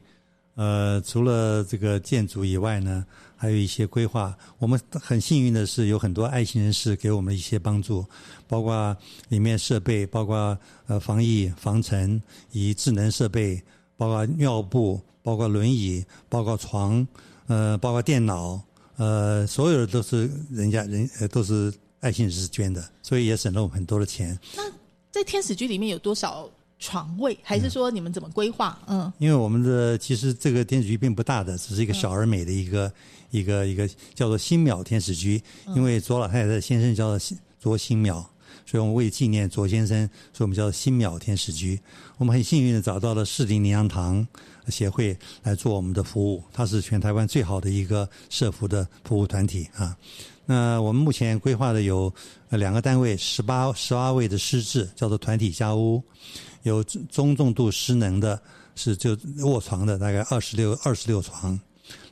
[0.55, 3.07] 呃，除了这个建筑以外呢，
[3.43, 4.39] 还有一些规划。
[4.59, 8.07] 我们很幸运的是，有很多爱心人士给我们一些帮助，
[8.47, 8.97] 包括
[9.31, 12.23] 里面设备，包括呃防疫、防尘
[12.53, 13.61] 以及智能设备，
[13.97, 17.05] 包括尿布，包括轮椅，包括床，
[17.49, 18.63] 呃，包括电脑，
[18.97, 24.39] 呃，所有的都是人家人呃都是爱心人士捐的，所以也省了我们很多的钱。
[24.55, 24.63] 那
[25.11, 26.49] 在天使居里面有多少
[26.83, 27.39] 床位？
[27.45, 28.77] 还是说你们怎么规划？
[28.89, 32.93] 嗯因为我们的其实这个天使居并不大的，只是一个小而美的一个、
[33.31, 35.41] 一个一个叫做新淼天使居。
[35.77, 38.25] 因为左老太太的先生叫做新卓新淼，
[38.67, 41.79] 所以我们为纪念卓先生，所以我们叫做新淼天使居。
[42.19, 44.27] 我们很幸运的找到了士林灵粮堂
[44.69, 49.97] 协会来做我们的服务，它是全台湾最好的一个社服的服务团体啊。
[50.45, 52.13] 那我们目前规划的有
[52.51, 56.03] 呃两个单位，十八十八位的师智，叫做团体家屋，
[56.63, 58.41] 有中重度失能的，
[58.75, 61.59] 是就卧床的，大概二十六二十六床。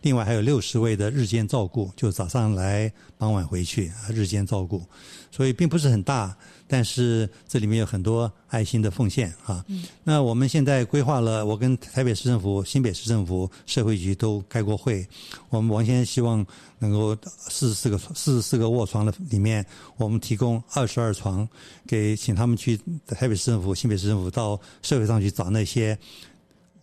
[0.02, 4.82] 另外还有六十位的日间照顾，就早上来，傍晚回去，日间照顾，
[5.30, 6.36] 所以并不是很大，
[6.72, 9.64] 但是这里面有很多爱心的奉献啊。
[10.04, 15.04] 那我们现在规划了，我跟台北市政府、新北市政府、社会局都开过会，
[15.48, 16.46] 我们王先生希望
[16.78, 19.66] 能够四十四个四十四个卧床的里面，
[19.96, 21.46] 我们提供二十二床
[21.88, 25.98] 给，请他们去台北市政府、新北市政府到社会上去找那些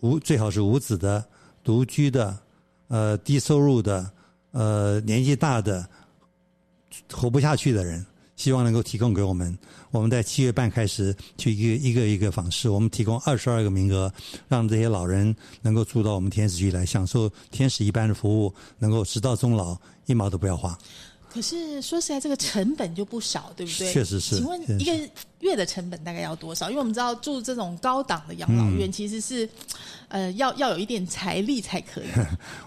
[0.02, 1.24] 无最好是无子的、
[1.64, 2.38] 独居的、
[2.90, 4.12] 呃低收入的、
[4.52, 5.88] 呃年纪大的、
[7.12, 8.06] 活不下去的人，
[8.38, 9.58] 希望能够提供给我们。
[9.92, 14.10] 我们在七月半开始去一个一个一个访视，我们提供二十二个名额，
[14.48, 20.78] 让这些老人能够住到我们天使居来，享受天使一般的服务，能够直到终老，一毛都不要花。
[21.30, 23.92] 可是说实在，这个成本就不少，对不对？
[23.92, 25.10] 确实是请问一个
[25.42, 26.70] 月的成本大概要多少？
[26.70, 29.48] 因为我们知道住这种高档的养老嗯院，其实是、
[30.08, 32.08] 呃要要有一点财力才可以，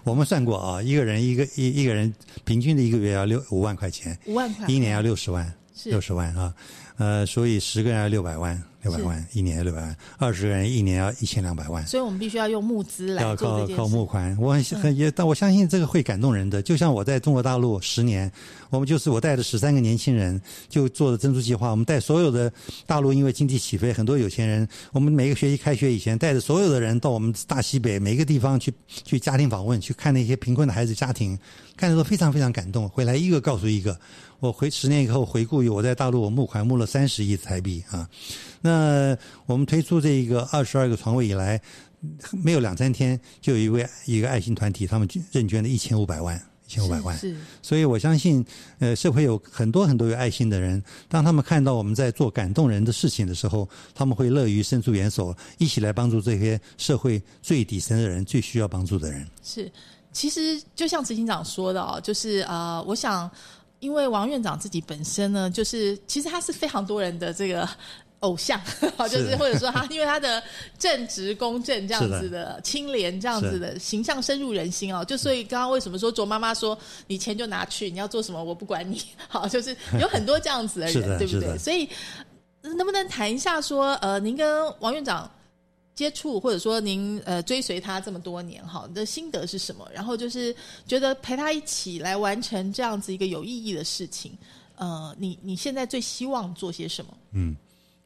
[0.03, 2.13] 我们算过啊，一个人一个一一个人
[2.45, 5.51] 平均的一个月要六五万块钱，五万块一年要六十万，
[5.85, 6.53] 六十万啊，
[6.97, 11.85] 呃，所以十个人要六百万，六百万一年要六百万，二十个人一年要一千两百万。
[11.85, 13.67] 所以我们必须要用募资来要靠。
[13.75, 16.61] 靠募款，我很很也，但我相信这个会感动人的。
[16.61, 18.31] 就像我在中国大陆十年，
[18.69, 21.69] 我们就是我带着十三个年轻人，就做的珍珠计划。
[21.71, 22.51] 我们带所有的
[22.85, 31.37] 大陆，因为经济起飞，很多有钱人，我们每个学期开学以前，带着所有的人到我们大西北每一个地方去去家庭访问，去看那些贫困的孩子家庭，
[31.77, 32.89] 看的都非常非常感动。
[32.89, 33.97] 回来一个告诉一个，
[34.39, 38.09] 我回十年以后回顾，我在大陆我募款募了三十亿台币啊。
[38.63, 38.70] 那
[39.45, 41.61] 我们推出这一个二十二个床位以来，
[42.31, 47.15] 没有两三天，就有一位一个爱心团体，他们认捐了一千五百万，一千五百万。
[47.17, 48.43] 是所以我相信，
[48.79, 59.27] 呃，社会有很多很多有爱心的人，当他们看到我们在做感动人的事情的时候，他们会乐于伸出援手，一起来帮助这些社会最底层的人、最需要帮助的人。
[59.43, 59.71] 是，
[60.11, 63.29] 其实就像执行长说的哦，就是呃，我想，
[63.79, 67.69] 因为王院长自己本身呢，就是其实他是非常多人的这个。
[68.21, 68.59] 偶像，
[69.09, 70.41] 就是是或者说他，因为他的
[70.79, 81.57] 正直公正这样子的 清廉这样子的形象深入人心哦，就所以刚刚为什么说卓妈妈说你钱就拿去，你要做什么我不管你， 好，就是有很多这样子的人，的对不对？
[81.57, 81.89] 所以
[82.61, 85.29] 能不能谈一下说，呃，您跟王院长
[85.95, 89.89] 接触，或者说您呃追随他这么多年，哈，你的心得是什么？
[89.91, 90.55] 然后就是
[90.85, 94.37] 觉得陪他一起来完成这样子一个有意义的事情，
[94.75, 97.11] 呃，你你现在最希望做些什么？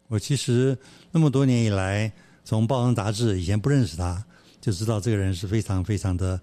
[0.08, 0.78] 我其实
[1.12, 2.12] 那么多年以来，
[2.44, 4.24] 从报章杂志以前不认识他，
[4.62, 6.40] 就知道这个人是非常非常的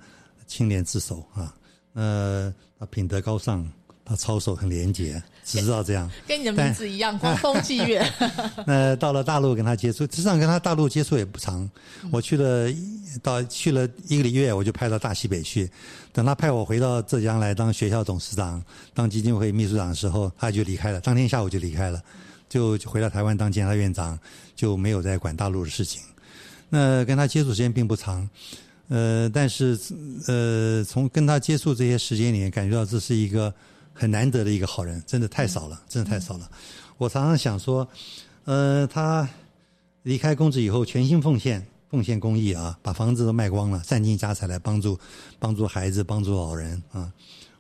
[0.47, 1.55] 清廉自守啊。
[1.95, 3.67] 呃，他品德高尚，
[4.05, 6.11] 他操守很廉洁，只知道这样。
[6.27, 8.05] 跟你的名字一样，光风霁月。
[8.67, 11.71] 那到了大陆跟他接触，实际上跟他大陆接触也不长。
[12.11, 12.69] 我去了
[13.23, 15.71] 到去了一个月，我就派到大西北去。
[16.13, 21.01] 等他派我回到浙江来当学校董事长、当基金会秘书长的时候，他就离开了。
[21.01, 22.03] 当天下午就离开了，
[22.53, 24.19] 就就回到台湾当监察院长，
[24.55, 26.03] 就没有再管大陆的事情。
[26.69, 28.29] 那跟他接触时间并不长，
[28.89, 29.79] 呃，但是
[30.27, 33.51] 呃，从跟他接触这些时间里面，感觉到这是一个
[33.95, 36.51] 很难得的一个好人，真的太少了，真的太少了。
[36.99, 37.89] 我常常想说，
[38.45, 39.27] 呃，他
[40.03, 45.01] 离开公职以后，全心奉献，奉献公益啊，把房子都卖光了，散尽家财来帮助
[45.39, 47.11] 帮助孩子，帮助老人啊。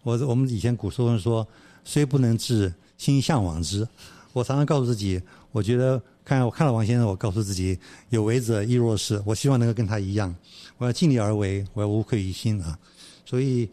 [0.02, 1.48] 我我们以前古时候说，
[1.82, 3.88] 虽不能至，心向往之。
[4.32, 5.20] 我常常告诉自己，
[5.50, 7.78] 我觉得看我看了王先生，我告诉自己，
[8.10, 9.22] 有为者亦若是。
[9.26, 10.34] 我希望能够跟他一样，
[10.78, 12.78] 我要尽力而为，我要无愧于心啊。
[13.24, 13.68] 所以，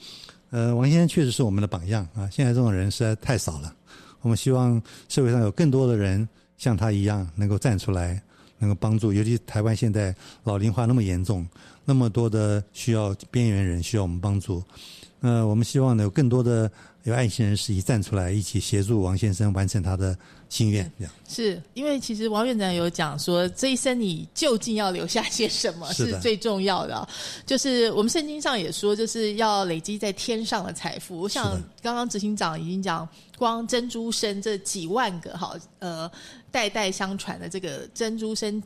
[0.49, 2.29] 呃，王先生确实是我们的榜样啊。
[2.29, 3.73] 现在这种人实在太少了，
[4.21, 8.21] 我们希望社会上有更多的人像他一样，能够站出来，
[8.57, 9.13] 能够帮助。
[9.13, 11.47] 尤其台湾现在老龄化那么严重，
[11.85, 14.63] 那么多的需要边缘人需要我们帮助。
[15.21, 16.71] 呃，我们希望呢有更多的
[17.03, 20.17] 有爱心人士一站出来，一起协助王先生完成他的
[20.49, 20.91] 心愿。
[20.97, 27.07] 这样是因为其实王院长有讲说，这一生你究竟要留下些什么是最重要的啊、
[27.45, 31.17] 就是我们圣经上也说，就是要累积在天上的财富。
[31.19, 36.11] 我想刚刚执行长已经讲，光珍珠生这几万个哈，呃，
[36.51, 38.61] 代代相传的这个珍珠生。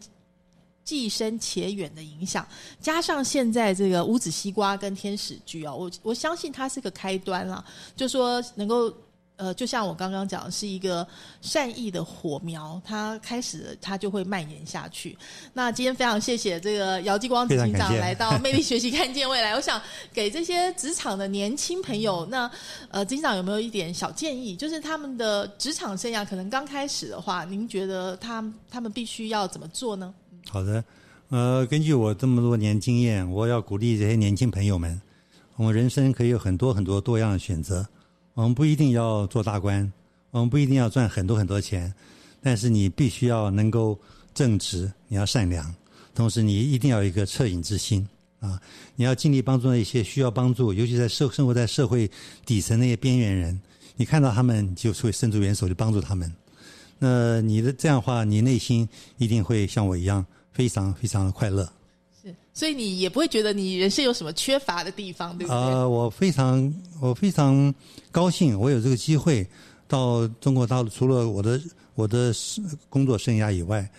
[0.86, 2.46] 既深且远的影响，
[2.82, 7.64] 加上现在这个五子西瓜跟天使居哦，我我相信它是个开端啦。
[7.96, 8.94] 就说能够
[9.44, 11.06] 呃，就像我刚刚讲，是一个
[11.41, 15.18] 善意的火苗，它开始，它就会蔓延下去。
[15.52, 19.54] 那今天非常谢谢这个姚继光执行长来到 魅力学习看见未来。
[19.54, 19.82] 我想
[20.14, 22.50] 给这些职场的年轻朋友，那
[22.89, 24.56] 呃，执行长有没有一点小建议？
[24.56, 28.41] 就是他们的职场生涯可能刚开始的话，您觉得他
[28.72, 30.14] 他们必须要怎么做呢？
[30.50, 30.82] 好的，
[31.30, 35.02] 呃，根据我这么多年经验，我要鼓励这些年轻朋友们，
[35.58, 37.86] 我们人生可以有很多很多多样的选择，
[38.34, 39.92] 我们不一定要做大官，
[40.32, 41.94] 我们不一定要赚很多很多钱，
[42.42, 44.00] 但是你必须要能够
[44.34, 45.74] 正直，你要善良，
[46.16, 48.08] 同时你一定要有一个恻隐之心
[48.40, 48.60] 啊！
[48.96, 52.10] 你要尽力帮助那些需要帮助，尤其在社生活在社会
[52.46, 53.62] 底层那些边缘人，
[53.96, 56.34] 你看到他们就会伸出援手去帮助他们。
[56.98, 61.72] 那你的这样的话，你内心一定会像我一样，非常非常的快乐。
[62.54, 65.58] 是，所以你也不会觉得你人生有什么缺乏的地方，对不对？
[65.58, 67.74] 呃，我非常我非常
[68.12, 69.47] 高兴，我有这个机会
[69.88, 71.60] 到中国大陆，除了我的
[71.95, 72.34] 我的
[72.89, 73.89] 工作生涯以外，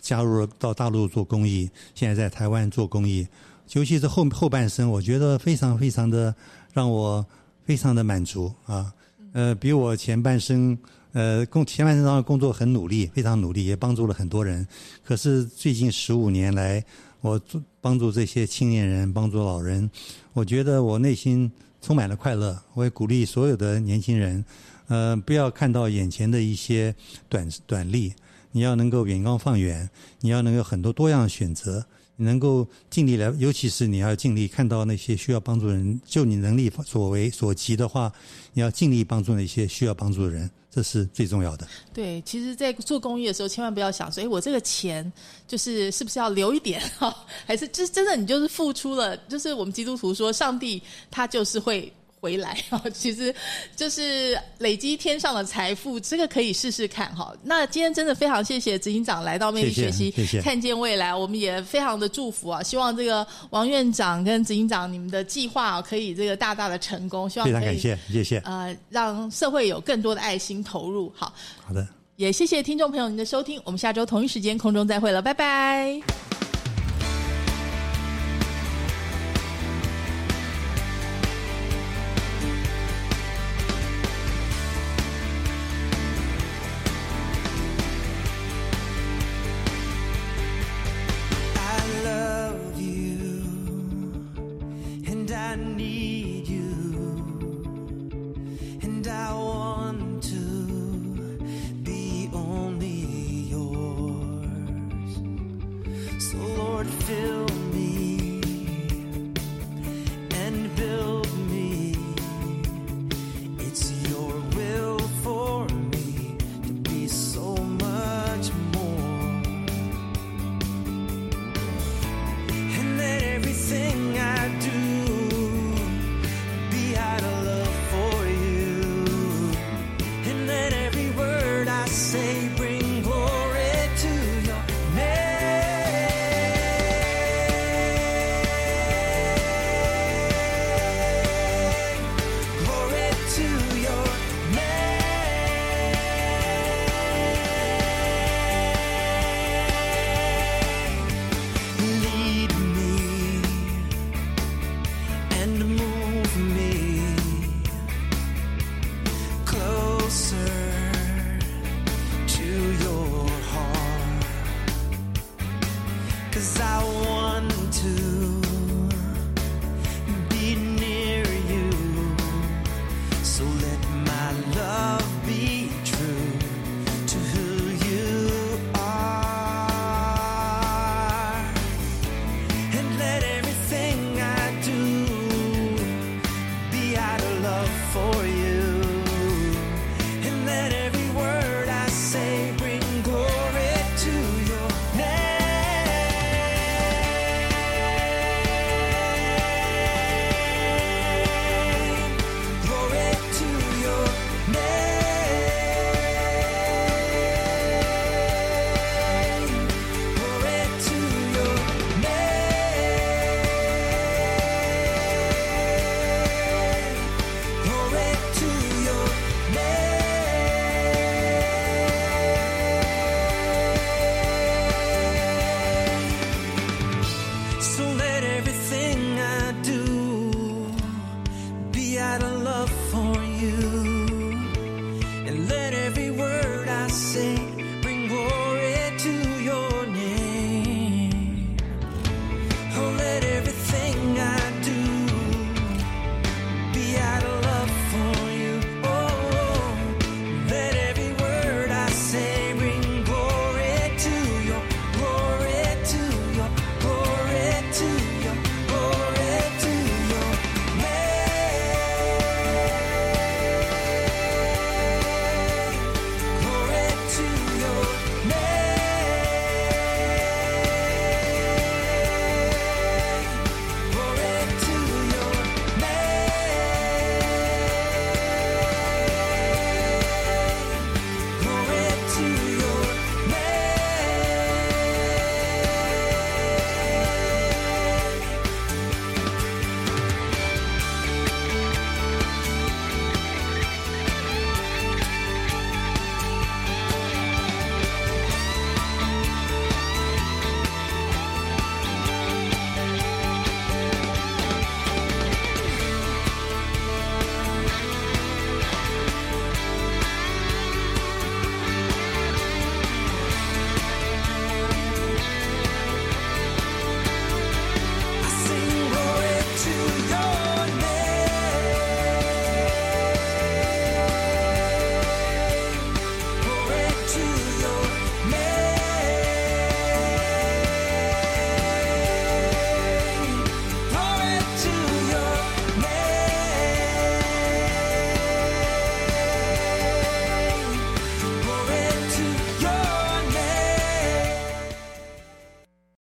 [0.00, 3.26] 加入了到大陆做公益，现在在台湾做公益，
[3.72, 6.34] 尤其是后后半生，我觉得非常非常的
[6.72, 7.24] 让我
[7.64, 8.92] 非常的满足啊。
[9.32, 10.76] 呃，比我前半生，
[11.12, 14.66] 呃，工前半生当中工作很努力，非常努力，也帮助了很多人。
[15.02, 16.84] 可是最近十五年来，
[17.22, 19.88] 我做帮助这些青年人，帮助老人，
[20.32, 21.50] 我觉得我内心
[21.80, 22.60] 充满了快乐。
[22.74, 24.44] 我也鼓励所有的年轻人，
[24.88, 26.92] 呃，不要看到眼前的一些
[27.28, 28.12] 短短利，
[28.50, 29.88] 你要能够远高放远，
[30.20, 31.86] 你要能有很多多样选择。
[32.16, 38.12] 你能够尽力来，尤其是你要尽力看到那些需要帮助的人，就你能力所为所及的话，
[38.52, 41.68] 你要尽力帮助那些需要帮助的人，这是最重要的。
[41.92, 45.12] 对，其实，在做公益的时候，千万不要想说，哎，我这个钱
[45.46, 47.14] 就是是不是要留一点哈，
[47.46, 51.92] 还是就是真的你就是付出了，就是我们基督徒说，上帝他就是会。
[52.22, 53.34] 回来哈， 其实
[53.74, 57.34] 就是累积天上的财富，这个可以试试看哈。
[57.42, 62.62] 那今天真的非常谢谢执行长来到魅力学习，谢谢看见未来，我们也非常的祝福啊！
[62.62, 68.38] 希望这个王院长跟执行长你们的计划啊，可以这个大大的成功，希望非常感谢，谢谢。
[68.44, 71.12] 呃，让社会有更多的爱心投入。
[71.16, 71.34] 好，
[71.66, 76.00] 好的，也谢谢听众朋友您的收听，我们下周同一时间空中再会了，拜拜。